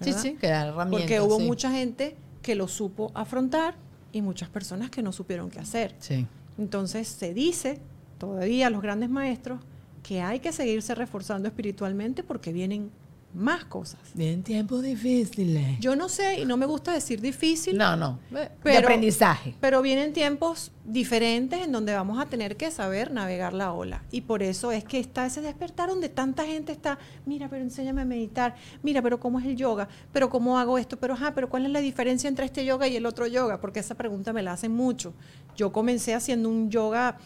[0.00, 0.22] Sí, ¿verdad?
[0.22, 1.00] sí, que da herramientas.
[1.00, 1.46] Porque hubo sí.
[1.46, 3.74] mucha gente que lo supo afrontar
[4.12, 5.94] y muchas personas que no supieron qué hacer.
[5.98, 6.26] Sí.
[6.58, 7.78] Entonces se dice
[8.18, 9.60] todavía a los grandes maestros
[10.02, 12.90] que hay que seguirse reforzando espiritualmente porque vienen
[13.32, 14.00] más cosas.
[14.18, 15.78] En tiempos difíciles.
[15.80, 18.18] Yo no sé y no me gusta decir difícil, no, no.
[18.30, 19.54] de Pero- aprendizaje.
[19.60, 24.02] pero vienen tiempos diferentes en donde vamos a tener que saber navegar la ola.
[24.10, 28.02] Y por eso es que está ese despertar donde tanta gente está, mira, pero enséñame
[28.02, 29.88] a meditar, mira, pero ¿cómo es el yoga?
[30.12, 30.96] Pero ¿cómo hago esto?
[30.98, 33.60] Pero, ajá, pero ¿cuál es la diferencia entre este yoga y el otro yoga?
[33.60, 35.14] Porque esa pregunta me la hacen mucho.
[35.56, 37.18] Yo comencé haciendo un yoga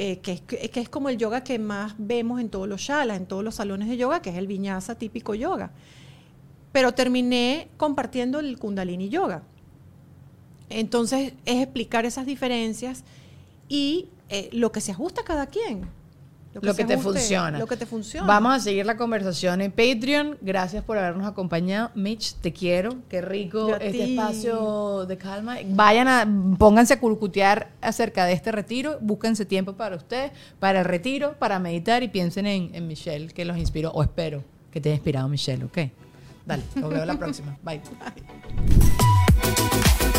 [0.00, 0.40] eh, que,
[0.80, 3.88] es, como el yoga que más vemos en todos los shalas, en todos los salones
[3.88, 5.72] de yoga, que es el viñasa típico yoga.
[6.70, 9.42] Pero terminé compartiendo el kundalini yoga.
[10.68, 13.02] Entonces es explicar esas diferencias
[13.68, 15.88] y eh, lo que se ajusta a cada quien.
[16.62, 17.58] Lo que te funciona.
[17.58, 18.26] Lo que te funciona.
[18.26, 20.38] Vamos a seguir la conversación en Patreon.
[20.40, 21.90] Gracias por habernos acompañado.
[21.94, 22.96] Mitch, te quiero.
[23.08, 24.12] Qué rico este ti.
[24.12, 25.56] espacio de calma.
[25.66, 28.98] Vayan a, pónganse a curcutear acerca de este retiro.
[29.00, 33.44] Búsquense tiempo para ustedes, para el retiro, para meditar y piensen en, en Michelle, que
[33.44, 35.78] los inspiró, o espero que te haya inspirado Michelle, ¿ok?
[36.46, 37.58] Dale, nos vemos la próxima.
[37.62, 37.80] Bye.